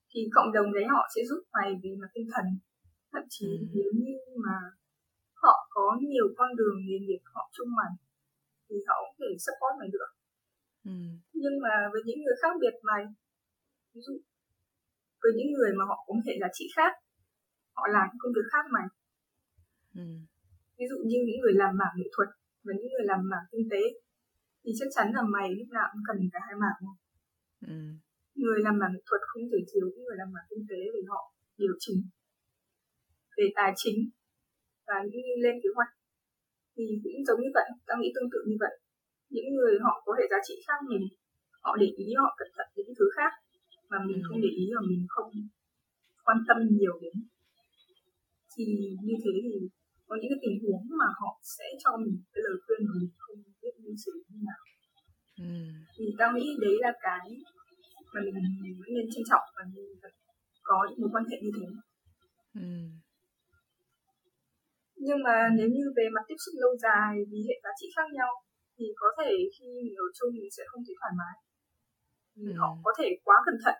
thì 0.10 0.20
cộng 0.36 0.52
đồng 0.56 0.74
đấy 0.74 0.86
họ 0.94 1.02
sẽ 1.16 1.22
giúp 1.30 1.42
mày 1.54 1.70
về 1.84 1.92
mặt 2.02 2.10
tinh 2.14 2.28
thần 2.34 2.46
thậm 3.12 3.24
chí 3.30 3.50
ừ. 3.60 3.66
nếu 3.76 3.92
như 4.04 4.16
mà 4.46 4.58
họ 5.44 5.56
có 5.70 5.98
nhiều 6.02 6.28
con 6.38 6.50
đường 6.56 6.78
nghề 6.86 6.98
nghiệp 7.00 7.22
họ 7.34 7.44
chung 7.56 7.70
mày 7.80 7.94
thì 8.70 8.76
họ 8.88 8.96
cũng 9.02 9.16
thể 9.20 9.32
support 9.46 9.74
mày 9.80 9.90
được 9.96 10.12
ừ. 10.92 10.98
nhưng 11.42 11.56
mà 11.64 11.74
với 11.92 12.02
những 12.06 12.20
người 12.24 12.38
khác 12.42 12.54
biệt 12.62 12.76
mày 12.84 13.04
ví 13.94 14.02
dụ 14.08 14.14
với 15.24 15.32
những 15.38 15.52
người 15.56 15.72
mà 15.78 15.84
họ 15.90 15.98
có 16.08 16.14
hệ 16.26 16.34
giá 16.42 16.50
trị 16.58 16.66
khác 16.76 16.92
họ 17.78 17.84
làm 17.96 18.08
công 18.22 18.34
việc 18.36 18.48
khác 18.52 18.66
mày 18.76 18.88
ừ. 20.02 20.08
ví 20.78 20.86
dụ 20.92 20.98
như 21.10 21.18
những 21.28 21.40
người 21.42 21.56
làm 21.62 21.72
mảng 21.80 21.96
nghệ 21.98 22.08
thuật 22.16 22.30
và 22.66 22.74
những 22.78 22.92
người 22.94 23.06
làm 23.12 23.20
mảng 23.32 23.46
kinh 23.52 23.66
tế 23.72 23.84
thì 24.64 24.72
chắc 24.80 24.90
chắn 24.96 25.06
là 25.16 25.24
mày 25.36 25.48
lúc 25.60 25.70
nào 25.78 25.88
cũng 25.92 26.04
cần 26.08 26.18
cả 26.34 26.40
hai 26.48 26.56
mảng. 26.64 26.78
Ừ. 27.74 27.78
người 28.44 28.60
làm 28.66 28.76
mảng 28.80 28.92
nghệ 28.94 29.04
thuật 29.08 29.22
không 29.30 29.44
thể 29.52 29.60
thiếu 29.70 29.86
những 29.94 30.06
người 30.06 30.18
làm 30.22 30.30
mảng 30.36 30.48
kinh 30.50 30.64
tế 30.70 30.80
để 30.96 31.02
họ 31.12 31.22
điều 31.58 31.76
chỉnh 31.80 32.00
về 33.38 33.46
tài 33.56 33.72
chính 33.76 33.98
và 34.88 34.98
những 35.10 35.26
lên 35.44 35.56
kế 35.64 35.70
hoạch 35.76 35.92
thì 36.76 36.84
cũng 37.04 37.26
giống 37.28 37.42
như 37.42 37.52
vậy 37.58 37.68
tao 37.88 37.98
nghĩ 37.98 38.10
tương 38.16 38.32
tự 38.34 38.40
như 38.50 38.58
vậy 38.64 38.76
những 39.36 39.50
người 39.56 39.74
họ 39.84 39.94
có 40.06 40.12
hệ 40.20 40.26
giá 40.32 40.38
trị 40.48 40.56
khác 40.68 40.80
mình 40.90 41.04
họ 41.64 41.72
để 41.82 41.88
ý 41.98 42.08
họ 42.22 42.28
cẩn 42.40 42.50
thận 42.56 42.68
những 42.76 42.94
thứ 42.98 43.06
khác 43.16 43.32
mà 43.94 44.00
mình 44.08 44.20
ừ. 44.22 44.26
không 44.28 44.40
để 44.46 44.52
ý 44.64 44.66
và 44.76 44.82
mình 44.90 45.04
không 45.14 45.30
quan 46.26 46.38
tâm 46.48 46.58
nhiều 46.78 46.96
đến 47.04 47.16
thì 48.54 48.66
như 49.08 49.16
thế 49.24 49.34
thì 49.46 49.56
có 50.08 50.14
những 50.20 50.32
cái 50.32 50.42
tình 50.44 50.58
huống 50.64 50.84
mà 51.00 51.10
họ 51.20 51.32
sẽ 51.56 51.68
cho 51.84 51.92
mình 52.04 52.16
cái 52.34 52.42
lời 52.46 52.58
khuyên 52.64 52.80
mà 52.88 52.94
mình 53.02 53.12
không 53.24 53.38
biết 53.62 53.74
nên 53.84 53.96
xử 54.04 54.14
như 54.30 54.40
nào 54.50 54.62
ừ. 55.48 55.54
thì 55.96 56.06
tao 56.20 56.30
nghĩ 56.34 56.48
đấy 56.64 56.76
là 56.86 56.92
cái 57.06 57.26
mà 58.14 58.22
mình, 58.36 58.50
mình 58.64 58.76
nên 58.96 59.06
trân 59.12 59.24
trọng 59.30 59.46
và 59.56 59.64
mình 59.74 59.90
có 60.70 60.78
những 60.90 61.02
mối 61.02 61.10
quan 61.14 61.26
hệ 61.30 61.38
như 61.44 61.52
thế 61.58 61.68
ừ. 62.66 62.72
nhưng 65.06 65.20
mà 65.26 65.36
nếu 65.58 65.70
như 65.76 65.86
về 65.98 66.06
mặt 66.16 66.24
tiếp 66.28 66.40
xúc 66.44 66.54
lâu 66.64 66.74
dài 66.86 67.12
vì 67.30 67.40
hệ 67.48 67.56
giá 67.64 67.72
trị 67.80 67.88
khác 67.96 68.08
nhau 68.18 68.32
thì 68.78 68.86
có 69.02 69.08
thể 69.18 69.32
khi 69.56 69.68
mình 69.86 69.96
ở 70.06 70.08
chung 70.18 70.32
mình 70.40 70.52
sẽ 70.58 70.64
không 70.70 70.82
thấy 70.86 70.96
thoải 71.00 71.14
mái 71.22 71.36
vì 72.36 72.52
ừ. 72.52 72.58
họ 72.60 72.78
có 72.84 72.92
thể 72.98 73.08
quá 73.24 73.36
cẩn 73.46 73.56
thận 73.64 73.76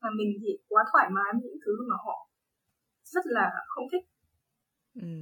mà 0.00 0.08
mình 0.18 0.38
thì 0.42 0.58
quá 0.68 0.84
thoải 0.92 1.08
mái 1.10 1.32
với 1.32 1.42
những 1.42 1.58
thứ 1.66 1.72
mà 1.90 1.96
họ 2.04 2.28
rất 3.04 3.26
là 3.26 3.50
không 3.66 3.86
thích 3.92 4.04
ừ. 4.94 5.16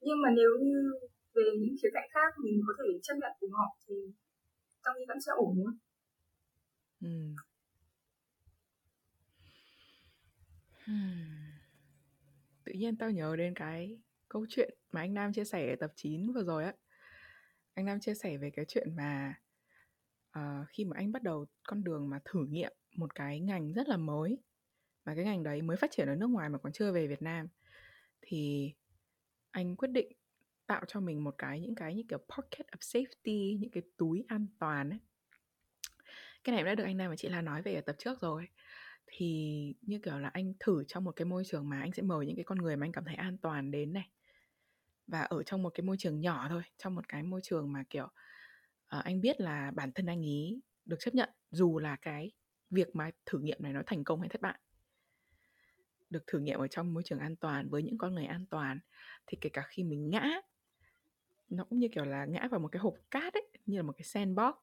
nhưng 0.00 0.22
mà 0.22 0.28
nếu 0.36 0.50
như 0.62 0.92
về 1.34 1.42
những 1.60 1.76
khía 1.82 1.88
cạnh 1.94 2.08
khác 2.14 2.34
mình 2.44 2.60
có 2.66 2.72
thể 2.78 2.98
chấp 3.02 3.14
nhận 3.20 3.32
cùng 3.40 3.52
họ 3.52 3.76
thì 3.88 3.94
tao 4.84 4.94
nghĩ 4.98 5.04
vẫn 5.08 5.20
sẽ 5.20 5.32
ổn 5.36 5.56
nữa 5.56 5.72
ừ. 7.00 7.34
Tự 12.64 12.72
nhiên 12.72 12.96
tao 12.96 13.10
nhớ 13.10 13.36
đến 13.36 13.54
cái 13.54 13.98
câu 14.28 14.46
chuyện 14.48 14.74
mà 14.92 15.00
anh 15.00 15.14
Nam 15.14 15.32
chia 15.32 15.44
sẻ 15.44 15.70
ở 15.70 15.76
tập 15.80 15.92
9 15.96 16.32
vừa 16.32 16.44
rồi 16.44 16.64
á. 16.64 16.74
Anh 17.74 17.84
Nam 17.84 18.00
chia 18.00 18.14
sẻ 18.14 18.36
về 18.36 18.50
cái 18.50 18.64
chuyện 18.68 18.96
mà 18.96 19.34
Ờ, 20.36 20.64
khi 20.68 20.84
mà 20.84 20.96
anh 20.96 21.12
bắt 21.12 21.22
đầu 21.22 21.46
con 21.68 21.84
đường 21.84 22.10
mà 22.10 22.18
thử 22.24 22.46
nghiệm 22.46 22.72
một 22.96 23.14
cái 23.14 23.40
ngành 23.40 23.72
rất 23.72 23.88
là 23.88 23.96
mới, 23.96 24.38
mà 25.04 25.14
cái 25.14 25.24
ngành 25.24 25.42
đấy 25.42 25.62
mới 25.62 25.76
phát 25.76 25.90
triển 25.90 26.08
ở 26.08 26.14
nước 26.14 26.26
ngoài 26.26 26.48
mà 26.48 26.58
còn 26.58 26.72
chưa 26.72 26.92
về 26.92 27.06
Việt 27.06 27.22
Nam, 27.22 27.48
thì 28.20 28.72
anh 29.50 29.76
quyết 29.76 29.88
định 29.88 30.12
tạo 30.66 30.84
cho 30.88 31.00
mình 31.00 31.24
một 31.24 31.34
cái 31.38 31.60
những 31.60 31.74
cái 31.74 31.94
như 31.94 32.02
kiểu 32.08 32.18
pocket 32.18 32.66
of 32.66 32.78
safety, 32.78 33.58
những 33.58 33.70
cái 33.70 33.82
túi 33.96 34.24
an 34.28 34.46
toàn 34.58 34.90
ấy. 34.90 34.98
Cái 36.44 36.54
này 36.54 36.64
đã 36.64 36.74
được 36.74 36.84
anh 36.84 36.96
Nam 36.96 37.10
và 37.10 37.16
chị 37.16 37.28
Lan 37.28 37.44
nói 37.44 37.62
về 37.62 37.74
ở 37.74 37.80
tập 37.80 37.96
trước 37.98 38.20
rồi. 38.20 38.48
Thì 39.06 39.74
như 39.82 39.98
kiểu 39.98 40.18
là 40.18 40.28
anh 40.28 40.52
thử 40.60 40.84
trong 40.84 41.04
một 41.04 41.16
cái 41.16 41.24
môi 41.24 41.44
trường 41.44 41.68
mà 41.68 41.80
anh 41.80 41.92
sẽ 41.92 42.02
mời 42.02 42.26
những 42.26 42.36
cái 42.36 42.44
con 42.44 42.58
người 42.58 42.76
mà 42.76 42.86
anh 42.86 42.92
cảm 42.92 43.04
thấy 43.04 43.14
an 43.14 43.38
toàn 43.38 43.70
đến 43.70 43.92
này. 43.92 44.10
Và 45.06 45.20
ở 45.20 45.42
trong 45.42 45.62
một 45.62 45.70
cái 45.74 45.84
môi 45.84 45.96
trường 45.98 46.20
nhỏ 46.20 46.46
thôi, 46.48 46.62
trong 46.78 46.94
một 46.94 47.08
cái 47.08 47.22
môi 47.22 47.40
trường 47.44 47.72
mà 47.72 47.84
kiểu 47.90 48.08
uh, 48.98 49.04
anh 49.04 49.20
biết 49.20 49.40
là 49.40 49.72
bản 49.74 49.92
thân 49.92 50.06
anh 50.06 50.22
ý 50.22 50.60
được 50.84 50.96
chấp 51.00 51.14
nhận 51.14 51.30
dù 51.50 51.78
là 51.78 51.96
cái 51.96 52.30
việc 52.70 52.96
mà 52.96 53.10
thử 53.26 53.38
nghiệm 53.38 53.62
này 53.62 53.72
nó 53.72 53.82
thành 53.86 54.04
công 54.04 54.20
hay 54.20 54.28
thất 54.28 54.40
bại. 54.40 54.58
Được 56.10 56.24
thử 56.26 56.38
nghiệm 56.38 56.60
ở 56.60 56.68
trong 56.68 56.94
môi 56.94 57.02
trường 57.02 57.18
an 57.18 57.36
toàn 57.36 57.68
với 57.68 57.82
những 57.82 57.98
con 57.98 58.14
người 58.14 58.24
an 58.24 58.46
toàn 58.50 58.78
thì 59.26 59.38
kể 59.40 59.50
cả 59.52 59.62
khi 59.68 59.84
mình 59.84 60.10
ngã 60.10 60.40
nó 61.48 61.64
cũng 61.64 61.78
như 61.78 61.88
kiểu 61.92 62.04
là 62.04 62.24
ngã 62.24 62.48
vào 62.50 62.60
một 62.60 62.68
cái 62.68 62.80
hộp 62.80 62.94
cát 63.10 63.34
ấy 63.34 63.48
như 63.66 63.76
là 63.76 63.82
một 63.82 63.92
cái 63.92 64.04
sandbox 64.04 64.54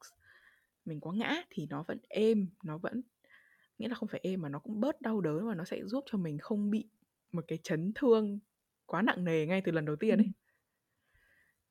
mình 0.85 0.99
có 1.01 1.11
ngã 1.11 1.43
thì 1.49 1.67
nó 1.69 1.83
vẫn 1.87 1.99
êm 2.09 2.47
nó 2.63 2.77
vẫn 2.77 3.01
nghĩa 3.77 3.87
là 3.87 3.95
không 3.95 4.09
phải 4.09 4.19
êm 4.23 4.41
mà 4.41 4.49
nó 4.49 4.59
cũng 4.59 4.79
bớt 4.79 5.01
đau 5.01 5.21
đớn 5.21 5.47
và 5.47 5.55
nó 5.55 5.65
sẽ 5.65 5.85
giúp 5.85 6.03
cho 6.07 6.17
mình 6.17 6.37
không 6.37 6.69
bị 6.69 6.89
một 7.31 7.45
cái 7.47 7.59
chấn 7.63 7.91
thương 7.95 8.39
quá 8.85 9.01
nặng 9.01 9.23
nề 9.23 9.45
ngay 9.45 9.61
từ 9.65 9.71
lần 9.71 9.85
đầu 9.85 9.95
tiên 9.95 10.17
ấy. 10.17 10.31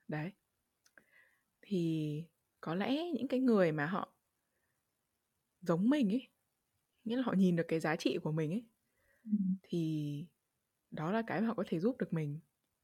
Đấy. 0.08 0.32
Thì 1.62 2.24
có 2.62 2.74
lẽ 2.74 3.10
những 3.14 3.28
cái 3.28 3.40
người 3.40 3.72
mà 3.72 3.86
họ 3.86 4.12
giống 5.60 5.90
mình 5.90 6.12
ấy 6.12 6.28
nghĩa 7.04 7.16
là 7.16 7.22
họ 7.22 7.32
nhìn 7.32 7.56
được 7.56 7.64
cái 7.68 7.80
giá 7.80 7.96
trị 7.96 8.18
của 8.22 8.32
mình 8.32 8.50
ấy 8.50 8.64
thì 9.62 10.26
đó 10.90 11.12
là 11.12 11.22
cái 11.26 11.40
mà 11.40 11.46
họ 11.46 11.54
có 11.54 11.64
thể 11.66 11.80
giúp 11.80 11.96
được 11.98 12.12
mình 12.12 12.40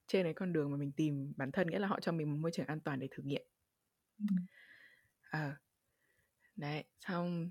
trên 0.07 0.25
cái 0.25 0.35
con 0.35 0.53
đường 0.53 0.71
mà 0.71 0.77
mình 0.77 0.93
tìm 0.93 1.33
bản 1.37 1.53
thân 1.53 1.71
nghĩa 1.71 1.79
là 1.79 1.89
họ 1.89 2.01
cho 2.01 2.13
mình 2.13 2.31
một 2.31 2.39
môi 2.41 2.51
trường 2.51 2.67
an 2.67 2.81
toàn 2.81 2.99
để 2.99 3.09
thử 3.11 3.23
nghiệm. 3.23 3.43
À, 5.21 5.61
đấy 6.57 6.85
xong 7.01 7.51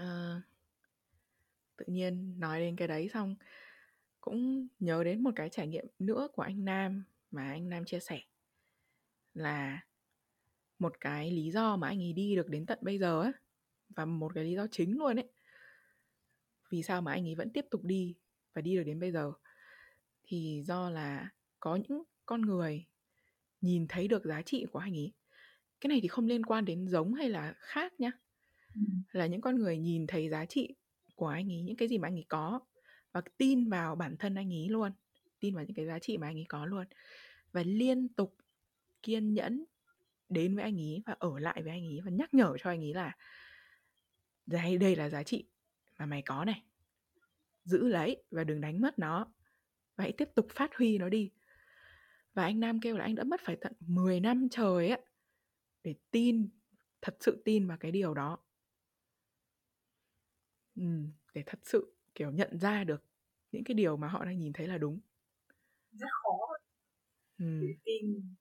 uh, 0.00 0.42
tự 1.76 1.84
nhiên 1.88 2.40
nói 2.40 2.60
đến 2.60 2.76
cái 2.76 2.88
đấy 2.88 3.08
xong 3.12 3.36
cũng 4.20 4.68
nhớ 4.78 5.04
đến 5.04 5.22
một 5.22 5.30
cái 5.36 5.48
trải 5.48 5.66
nghiệm 5.66 5.86
nữa 5.98 6.28
của 6.32 6.42
anh 6.42 6.64
Nam 6.64 7.04
mà 7.30 7.50
anh 7.50 7.68
Nam 7.68 7.84
chia 7.84 8.00
sẻ 8.00 8.20
là 9.34 9.86
một 10.78 11.00
cái 11.00 11.30
lý 11.30 11.50
do 11.50 11.76
mà 11.76 11.88
anh 11.88 12.02
ấy 12.02 12.12
đi 12.12 12.36
được 12.36 12.48
đến 12.48 12.66
tận 12.66 12.78
bây 12.82 12.98
giờ 12.98 13.22
á 13.22 13.32
và 13.88 14.04
một 14.04 14.34
cái 14.34 14.44
lý 14.44 14.54
do 14.54 14.66
chính 14.70 14.98
luôn 14.98 15.18
ấy. 15.18 15.28
Vì 16.70 16.82
sao 16.82 17.02
mà 17.02 17.12
anh 17.12 17.26
ấy 17.26 17.34
vẫn 17.34 17.50
tiếp 17.50 17.66
tục 17.70 17.84
đi 17.84 18.14
và 18.54 18.62
đi 18.62 18.76
được 18.76 18.82
đến 18.82 19.00
bây 19.00 19.12
giờ? 19.12 19.32
Thì 20.22 20.62
do 20.66 20.90
là 20.90 21.28
có 21.60 21.76
những 21.76 22.02
con 22.26 22.42
người 22.42 22.86
nhìn 23.60 23.86
thấy 23.88 24.08
được 24.08 24.24
giá 24.24 24.42
trị 24.42 24.66
của 24.72 24.78
anh 24.78 24.94
ấy. 24.96 25.12
Cái 25.80 25.88
này 25.88 25.98
thì 26.02 26.08
không 26.08 26.26
liên 26.26 26.46
quan 26.46 26.64
đến 26.64 26.88
giống 26.88 27.14
hay 27.14 27.28
là 27.28 27.54
khác 27.58 28.00
nhá. 28.00 28.10
Ừ. 28.74 28.80
là 29.12 29.26
những 29.26 29.40
con 29.40 29.56
người 29.56 29.78
nhìn 29.78 30.06
thấy 30.06 30.28
giá 30.28 30.44
trị 30.44 30.74
của 31.14 31.26
anh 31.26 31.52
ấy 31.52 31.62
những 31.62 31.76
cái 31.76 31.88
gì 31.88 31.98
mà 31.98 32.08
anh 32.08 32.14
ấy 32.14 32.24
có 32.28 32.60
và 33.12 33.22
tin 33.38 33.68
vào 33.68 33.96
bản 33.96 34.16
thân 34.16 34.34
anh 34.34 34.52
ấy 34.52 34.68
luôn 34.68 34.92
tin 35.40 35.54
vào 35.54 35.64
những 35.64 35.74
cái 35.74 35.86
giá 35.86 35.98
trị 35.98 36.18
mà 36.18 36.26
anh 36.26 36.38
ấy 36.38 36.44
có 36.48 36.66
luôn 36.66 36.86
và 37.52 37.62
liên 37.62 38.08
tục 38.08 38.36
kiên 39.02 39.34
nhẫn 39.34 39.64
đến 40.28 40.54
với 40.56 40.64
anh 40.64 40.76
ấy 40.76 41.02
và 41.06 41.16
ở 41.18 41.38
lại 41.38 41.62
với 41.62 41.72
anh 41.72 41.84
ấy 41.84 42.00
và 42.04 42.10
nhắc 42.10 42.34
nhở 42.34 42.56
cho 42.58 42.70
anh 42.70 42.80
ấy 42.80 42.94
là 42.94 43.16
đây 44.46 44.78
đây 44.78 44.96
là 44.96 45.08
giá 45.08 45.22
trị 45.22 45.48
mà 45.98 46.06
mày 46.06 46.22
có 46.22 46.44
này. 46.44 46.62
Giữ 47.64 47.88
lấy 47.88 48.22
và 48.30 48.44
đừng 48.44 48.60
đánh 48.60 48.80
mất 48.80 48.98
nó 48.98 49.32
và 49.96 50.02
hãy 50.02 50.12
tiếp 50.12 50.28
tục 50.34 50.46
phát 50.50 50.74
huy 50.74 50.98
nó 50.98 51.08
đi. 51.08 51.30
Và 52.34 52.42
anh 52.42 52.60
Nam 52.60 52.80
kêu 52.80 52.96
là 52.96 53.04
anh 53.04 53.14
đã 53.14 53.24
mất 53.24 53.40
phải 53.44 53.56
tận 53.60 53.72
10 53.80 54.20
năm 54.20 54.48
trời 54.50 54.88
á 54.88 54.98
để 55.82 55.94
tin 56.10 56.48
thật 57.02 57.16
sự 57.20 57.42
tin 57.44 57.66
vào 57.66 57.76
cái 57.80 57.92
điều 57.92 58.14
đó. 58.14 58.38
Ừ, 60.76 60.82
để 61.34 61.42
thật 61.46 61.58
sự 61.62 61.96
kiểu 62.14 62.30
nhận 62.30 62.58
ra 62.58 62.84
được 62.84 63.04
những 63.52 63.64
cái 63.64 63.74
điều 63.74 63.96
mà 63.96 64.08
họ 64.08 64.24
đang 64.24 64.38
nhìn 64.38 64.52
thấy 64.52 64.66
là 64.66 64.78
đúng. 64.78 65.00
Rất 65.92 66.08
khó. 66.22 66.38
Ừ. 67.38 67.60
để 67.60 67.74
tin 67.84 68.34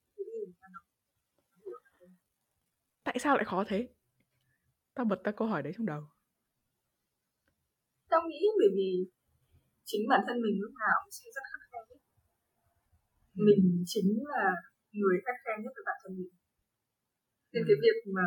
tại 3.05 3.17
sao 3.19 3.35
lại 3.35 3.45
khó 3.45 3.63
thế? 3.67 3.79
Tao 4.95 5.05
bật 5.05 5.23
ra 5.23 5.31
câu 5.31 5.47
hỏi 5.47 5.63
đấy 5.63 5.73
trong 5.75 5.85
đầu. 5.85 6.03
Tao 8.09 8.21
nghĩ 8.27 8.41
bởi 8.59 8.69
vì 8.77 8.89
chính 9.89 10.01
bản 10.09 10.21
thân 10.27 10.37
mình 10.43 10.55
lúc 10.63 10.73
nào 10.83 10.95
cũng 11.03 11.11
sẽ 11.17 11.25
rất 11.35 11.45
khắc 11.51 11.61
khe 11.71 11.79
nhất 11.89 11.99
ừ. 13.37 13.41
mình 13.47 13.83
chính 13.85 14.09
là 14.33 14.45
người 14.99 15.17
khắc 15.25 15.35
khe 15.43 15.53
nhất 15.63 15.71
với 15.75 15.83
bản 15.89 15.97
thân 16.01 16.13
mình. 16.19 16.31
Nên 17.51 17.63
ừ. 17.63 17.67
cái 17.67 17.77
việc 17.83 17.97
mà 18.17 18.25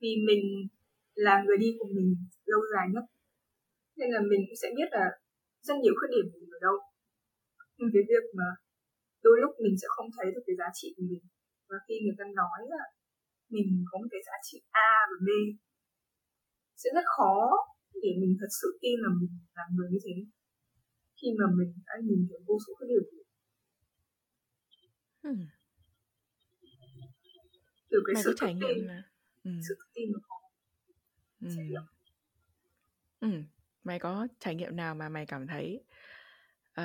vì 0.00 0.12
mình 0.28 0.42
là 1.14 1.34
người 1.44 1.58
đi 1.64 1.68
cùng 1.78 1.92
mình 1.98 2.10
lâu 2.52 2.62
dài 2.72 2.86
nhất 2.94 3.04
nên 3.98 4.08
là 4.14 4.20
mình 4.30 4.42
cũng 4.48 4.58
sẽ 4.62 4.68
biết 4.76 4.88
là 4.96 5.06
rất 5.66 5.76
nhiều 5.82 5.94
khuyết 5.98 6.10
điểm 6.14 6.26
của 6.30 6.38
mình 6.40 6.52
ở 6.58 6.60
đâu. 6.66 6.76
Nhưng 7.76 7.90
cái 7.94 8.02
việc 8.10 8.24
mà 8.38 8.48
đôi 9.26 9.36
lúc 9.42 9.52
mình 9.64 9.74
sẽ 9.80 9.86
không 9.94 10.08
thấy 10.16 10.26
được 10.34 10.44
cái 10.46 10.56
giá 10.60 10.68
trị 10.78 10.88
của 10.96 11.06
mình 11.10 11.24
và 11.68 11.76
khi 11.86 11.94
người 12.02 12.16
ta 12.18 12.24
nói 12.40 12.58
là 12.74 12.84
mình 13.54 13.84
có 13.90 13.98
một 13.98 14.08
cái 14.10 14.20
giá 14.26 14.36
trị 14.42 14.56
A 14.70 14.92
và 15.10 15.16
B 15.26 15.28
sẽ 16.76 16.90
rất 16.94 17.06
khó 17.16 17.34
để 18.02 18.10
mình 18.20 18.36
thật 18.40 18.50
sự 18.60 18.78
tin 18.82 18.96
là 19.04 19.08
mình 19.20 19.38
là 19.54 19.62
người 19.74 19.88
như 19.90 19.98
thế 20.04 20.16
khi 21.18 21.28
mà 21.38 21.46
mình 21.58 21.72
đã 21.86 21.94
nhìn 22.04 22.26
thấy 22.28 22.38
vô 22.46 22.58
số 22.66 22.72
của 22.78 22.86
mình. 22.88 23.22
Hmm. 25.22 25.46
Từ 27.90 27.98
cái 28.06 28.14
Mày 28.14 28.22
sự 28.24 28.34
trải 28.36 28.54
nghiệm 28.54 28.76
tin, 28.76 28.86
là 28.86 29.02
ừ. 29.44 29.50
sự 29.68 29.74
tự 29.78 29.84
tin 29.94 30.12
của 30.12 30.20
Ừ. 31.40 31.48
Ừ. 33.20 33.28
Mày 33.84 33.98
có 33.98 34.28
trải 34.38 34.54
nghiệm 34.54 34.76
nào 34.76 34.94
mà 34.94 35.08
mày 35.08 35.26
cảm 35.26 35.46
thấy 35.46 35.84
ờ, 36.72 36.84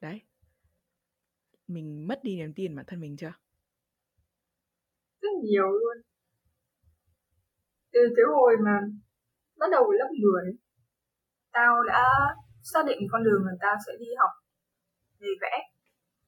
đấy 0.00 0.20
mình 1.68 2.08
mất 2.08 2.24
đi 2.24 2.36
niềm 2.36 2.52
tin 2.54 2.76
bản 2.76 2.84
thân 2.86 3.00
mình 3.00 3.16
chưa? 3.16 3.32
Rất 5.20 5.28
nhiều 5.44 5.68
luôn 5.80 5.96
từ 7.92 8.00
cái 8.16 8.24
hồi 8.34 8.52
mà 8.66 8.76
bắt 9.58 9.66
đầu 9.72 9.90
lớp 9.92 10.08
10 10.22 10.52
tao 11.52 11.82
đã 11.82 12.04
xác 12.62 12.82
định 12.86 12.98
con 13.12 13.24
đường 13.24 13.42
là 13.46 13.52
tao 13.60 13.74
sẽ 13.86 13.92
đi 13.98 14.06
học 14.18 14.30
về 15.20 15.28
vẽ 15.42 15.54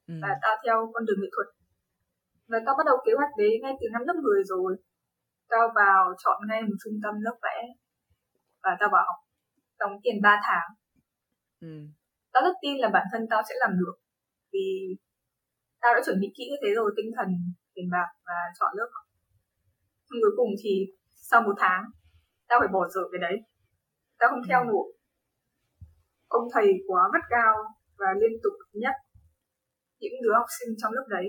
Ừ. 0.08 0.14
và 0.22 0.28
tao 0.42 0.56
theo 0.64 0.90
con 0.94 1.04
đường 1.06 1.20
nghệ 1.20 1.28
thuật 1.36 1.48
và 2.50 2.58
tao 2.66 2.74
bắt 2.78 2.84
đầu 2.86 2.96
kế 3.06 3.12
hoạch 3.18 3.30
đấy 3.38 3.50
ngay 3.62 3.72
từ 3.80 3.86
năm 3.92 4.02
lớp 4.06 4.16
10 4.22 4.42
rồi 4.44 4.76
tao 5.48 5.64
vào 5.74 6.14
chọn 6.24 6.38
ngay 6.48 6.62
một 6.62 6.76
trung 6.84 6.96
tâm 7.02 7.14
lớp 7.20 7.36
vẽ 7.42 7.56
và 8.62 8.70
tao 8.80 8.88
vào 8.92 9.04
học 9.08 9.18
đóng 9.78 9.94
tiền 10.02 10.16
3 10.22 10.40
tháng 10.46 10.68
Ừ. 11.60 11.72
tao 12.32 12.42
rất 12.46 12.54
tin 12.62 12.76
là 12.78 12.88
bản 12.88 13.06
thân 13.12 13.22
tao 13.30 13.42
sẽ 13.48 13.54
làm 13.58 13.70
được 13.80 13.94
vì 14.52 14.96
tao 15.80 15.94
đã 15.94 16.00
chuẩn 16.06 16.20
bị 16.20 16.28
kỹ 16.36 16.44
như 16.50 16.56
thế 16.62 16.70
rồi 16.74 16.90
tinh 16.96 17.10
thần 17.16 17.28
tiền 17.78 17.90
bạc 17.90 18.08
và 18.26 18.38
chọn 18.58 18.70
lớp 18.78 18.88
học 18.94 19.06
nhưng 20.10 20.20
cuối 20.22 20.34
cùng 20.36 20.50
thì 20.62 20.72
sau 21.30 21.40
một 21.42 21.54
tháng 21.58 21.82
tao 22.48 22.56
phải 22.60 22.68
bỏ 22.68 22.88
dở 22.88 23.00
cái 23.12 23.20
đấy 23.26 23.36
tao 24.18 24.28
không 24.30 24.42
theo 24.48 24.60
Ừ. 24.64 24.66
nổi 24.70 24.86
ông 26.28 26.44
thầy 26.54 26.66
quá 26.88 27.02
gắt 27.14 27.22
cao 27.30 27.54
và 28.00 28.06
liên 28.20 28.32
tục 28.42 28.52
nhắc 28.72 28.94
những 30.00 30.12
đứa 30.22 30.34
học 30.34 30.46
sinh 30.60 30.70
trong 30.80 30.92
lớp 30.92 31.06
đấy 31.08 31.26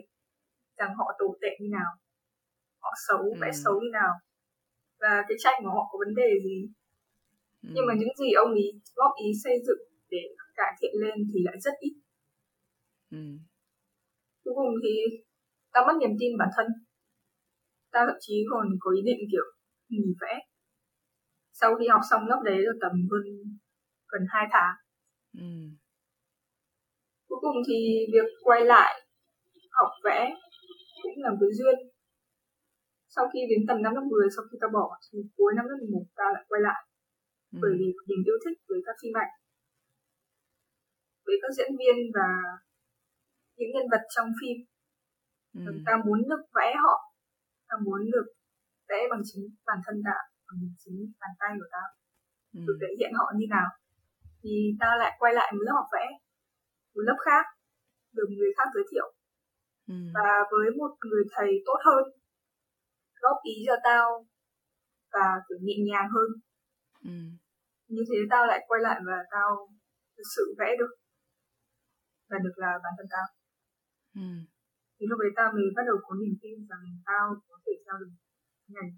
rằng 0.78 0.96
họ 0.98 1.06
tồi 1.20 1.38
tệ 1.42 1.52
như 1.60 1.68
nào 1.72 1.92
họ 2.84 2.92
xấu 3.08 3.24
vẽ 3.42 3.48
Ừ. 3.54 3.60
xấu 3.64 3.74
như 3.82 3.90
nào 3.94 4.14
và 5.02 5.12
cái 5.28 5.38
tranh 5.44 5.58
của 5.64 5.70
họ 5.70 5.84
có 5.92 5.96
vấn 6.06 6.16
đề 6.16 6.30
gì 6.44 6.60
Ừ. 7.64 7.70
nhưng 7.76 7.86
mà 7.88 7.94
những 8.00 8.16
gì 8.20 8.30
ông 8.44 8.54
ý 8.54 8.68
góp 8.96 9.12
ý 9.26 9.28
xây 9.44 9.54
dựng 9.68 9.82
để 10.10 10.18
cải 10.56 10.72
thiện 10.82 10.92
lên 11.04 11.16
thì 11.34 11.40
lại 11.48 11.56
rất 11.66 11.74
ít 11.80 11.94
Ừ. 13.12 13.24
cuối 14.44 14.54
cùng 14.56 14.74
thì 14.84 14.94
tao 15.80 15.88
mất 15.88 16.00
niềm 16.00 16.18
tin 16.20 16.32
bản 16.38 16.50
thân. 16.56 16.68
Tao 17.92 18.04
thậm 18.08 18.16
chí 18.20 18.36
còn 18.52 18.66
có 18.80 18.92
ý 18.92 19.02
định 19.06 19.20
kiểu 19.32 19.46
nghỉ 19.90 20.14
vẽ. 20.22 20.34
Sau 21.52 21.76
khi 21.76 21.86
học 21.88 22.02
xong 22.10 22.28
lớp 22.28 22.42
đấy 22.46 22.58
được 22.58 22.78
tầm 22.82 22.92
hơn 23.12 23.24
gần 24.08 24.22
2 24.30 24.48
tháng. 24.52 24.76
Ừ. 25.34 25.50
cuối 27.28 27.40
cùng 27.42 27.58
thì 27.68 27.78
việc 28.14 28.28
quay 28.44 28.62
lại 28.66 28.92
học 29.72 29.92
vẽ 30.04 30.34
cũng 31.04 31.24
là 31.24 31.30
một 31.30 31.50
duyên. 31.58 31.76
Sau 33.08 33.26
khi 33.34 33.40
đến 33.50 33.60
tầm 33.68 33.82
năm 33.82 33.94
lớp 33.96 34.06
10 34.12 34.28
sau 34.36 34.46
khi 34.52 34.58
tao 34.62 34.70
bỏ 34.74 34.98
thì 35.06 35.20
cuối 35.38 35.54
năm 35.56 35.66
lớp 35.70 35.78
11 35.80 36.06
tao 36.16 36.30
lại 36.34 36.44
quay 36.50 36.62
lại. 36.62 36.82
Ừ. 37.54 37.60
bởi 37.62 37.72
vì 37.80 37.88
mình 38.08 38.22
yêu 38.26 38.38
thích 38.46 38.58
với 38.68 38.80
các 38.86 38.96
phim 39.02 39.14
ảnh. 39.24 39.34
Với 41.26 41.36
các 41.42 41.52
diễn 41.58 41.72
viên 41.80 41.98
và 42.14 42.30
những 43.58 43.72
nhân 43.74 43.88
vật 43.92 44.04
trong 44.16 44.28
phim 44.42 44.69
Ừ. 45.54 45.62
tao 45.86 45.98
muốn 46.06 46.20
được 46.30 46.44
vẽ 46.58 46.70
họ 46.84 46.96
tao 47.68 47.80
muốn 47.86 48.02
được 48.14 48.28
vẽ 48.90 49.00
bằng 49.12 49.22
chính 49.30 49.44
bản 49.68 49.80
thân 49.86 49.96
tao 50.06 50.22
bằng 50.48 50.60
chính 50.82 50.98
bàn 51.22 51.32
tay 51.40 51.52
của 51.60 51.70
tao 51.72 51.88
Ừ. 52.54 52.60
được 52.68 52.78
thể 52.82 52.88
hiện 53.00 53.12
họ 53.20 53.26
như 53.38 53.46
nào 53.50 53.70
thì 54.44 54.52
tao 54.80 54.98
lại 54.98 55.12
quay 55.20 55.34
lại 55.34 55.50
một 55.56 55.64
lớp 55.66 55.74
học 55.80 55.88
vẽ 55.96 56.06
một 56.96 57.02
lớp 57.08 57.18
khác 57.26 57.46
được 58.16 58.28
người 58.38 58.52
khác 58.58 58.68
giới 58.74 58.84
thiệu 58.92 59.08
Ừ. 59.88 59.96
và 60.16 60.30
với 60.52 60.68
một 60.80 60.92
người 61.10 61.24
thầy 61.36 61.50
tốt 61.66 61.80
hơn 61.86 62.04
góp 63.22 63.38
ý 63.44 63.56
cho 63.68 63.76
tao 63.84 64.26
và 65.14 65.26
kiểu 65.50 65.58
nhẹ 65.62 65.74
nhàng 65.90 66.10
hơn 66.16 66.30
Ừ. 67.04 67.18
như 67.88 68.02
thế 68.10 68.18
tao 68.30 68.46
lại 68.46 68.60
quay 68.68 68.82
lại 68.82 69.00
và 69.08 69.18
tao 69.32 69.50
thực 70.18 70.24
sự 70.36 70.56
vẽ 70.60 70.76
được 70.80 70.94
và 72.30 72.38
được 72.44 72.54
là 72.56 72.72
bản 72.84 72.94
thân 72.98 73.08
tao 73.12 73.26
Ừ. 74.16 74.28
thì 75.00 75.06
lúc 75.10 75.20
đấy 75.20 75.32
tao 75.36 75.52
mới 75.54 75.64
bắt 75.76 75.84
đầu 75.86 75.98
có 76.04 76.16
niềm 76.16 76.38
tin 76.42 76.68
rằng 76.70 76.84
tao 77.06 77.42
có 77.50 77.60
thể 77.66 77.72
theo 77.86 77.96
được 78.00 78.12
ngành 78.68 78.92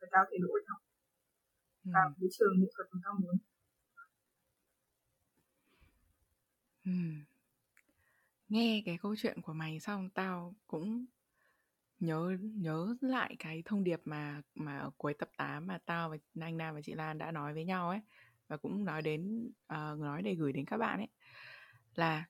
và 0.00 0.08
tao 0.12 0.24
thể 0.30 0.38
đỗ 0.40 0.48
học 0.68 0.80
Ừ. 1.84 1.90
vào 1.94 2.12
cái 2.20 2.28
trường 2.38 2.60
nghệ 2.60 2.66
thuật 2.76 2.88
mà 2.92 3.00
tao 3.04 3.14
muốn 3.20 3.36
Ừ. 6.84 6.92
Nghe 8.48 8.82
cái 8.86 8.98
câu 9.02 9.14
chuyện 9.16 9.42
của 9.42 9.52
mày 9.52 9.80
xong 9.80 10.10
tao 10.10 10.54
cũng 10.66 11.06
nhớ 12.00 12.36
nhớ 12.40 12.96
lại 13.00 13.36
cái 13.38 13.62
thông 13.64 13.84
điệp 13.84 14.00
mà 14.04 14.42
mà 14.54 14.78
ở 14.78 14.90
cuối 14.96 15.14
tập 15.14 15.28
8 15.36 15.66
mà 15.66 15.78
tao 15.86 16.10
và 16.10 16.16
anh 16.40 16.56
Nam 16.56 16.74
và 16.74 16.80
chị 16.82 16.94
Lan 16.94 17.18
đã 17.18 17.32
nói 17.32 17.54
với 17.54 17.64
nhau 17.64 17.88
ấy 17.90 18.00
và 18.48 18.56
cũng 18.56 18.84
nói 18.84 19.02
đến 19.02 19.50
ờ, 19.66 19.96
nói 20.00 20.22
để 20.22 20.34
gửi 20.34 20.52
đến 20.52 20.64
các 20.64 20.76
bạn 20.76 20.98
ấy 20.98 21.08
là 21.94 22.24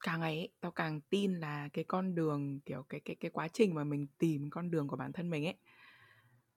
càng 0.00 0.20
ngày 0.20 0.38
ấy, 0.38 0.48
tao 0.60 0.72
càng 0.72 1.00
tin 1.00 1.34
là 1.34 1.68
cái 1.72 1.84
con 1.84 2.14
đường 2.14 2.60
kiểu 2.60 2.82
cái 2.88 3.00
cái 3.04 3.16
cái 3.20 3.30
quá 3.30 3.48
trình 3.48 3.74
mà 3.74 3.84
mình 3.84 4.06
tìm 4.18 4.50
con 4.50 4.70
đường 4.70 4.88
của 4.88 4.96
bản 4.96 5.12
thân 5.12 5.30
mình 5.30 5.44
ấy 5.46 5.54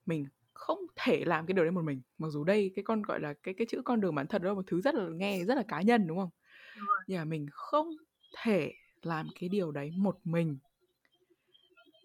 mình 0.06 0.25
không 0.54 0.80
thể 0.95 1.25
làm 1.25 1.45
cái 1.45 1.54
điều 1.54 1.65
đấy 1.65 1.71
một 1.71 1.82
mình. 1.82 2.01
Mặc 2.17 2.27
dù 2.30 2.43
đây 2.43 2.71
cái 2.75 2.84
con 2.84 3.01
gọi 3.01 3.19
là 3.19 3.34
cái 3.43 3.54
cái 3.54 3.67
chữ 3.69 3.82
con 3.86 4.01
đường 4.01 4.15
bản 4.15 4.27
thân 4.27 4.41
đó 4.41 4.49
là 4.49 4.54
một 4.54 4.67
thứ 4.67 4.82
rất 4.82 4.95
là 4.95 5.10
nghe 5.10 5.45
rất 5.45 5.56
là 5.56 5.63
cá 5.67 5.82
nhân 5.82 6.08
đúng 6.08 6.17
không? 6.17 6.30
Đúng 6.77 6.88
rồi. 6.88 6.97
nhưng 7.08 7.17
mà 7.17 7.25
mình 7.25 7.47
không 7.51 7.89
thể 8.43 8.73
làm 9.01 9.27
cái 9.39 9.49
điều 9.49 9.71
đấy 9.71 9.91
một 9.97 10.19
mình. 10.23 10.58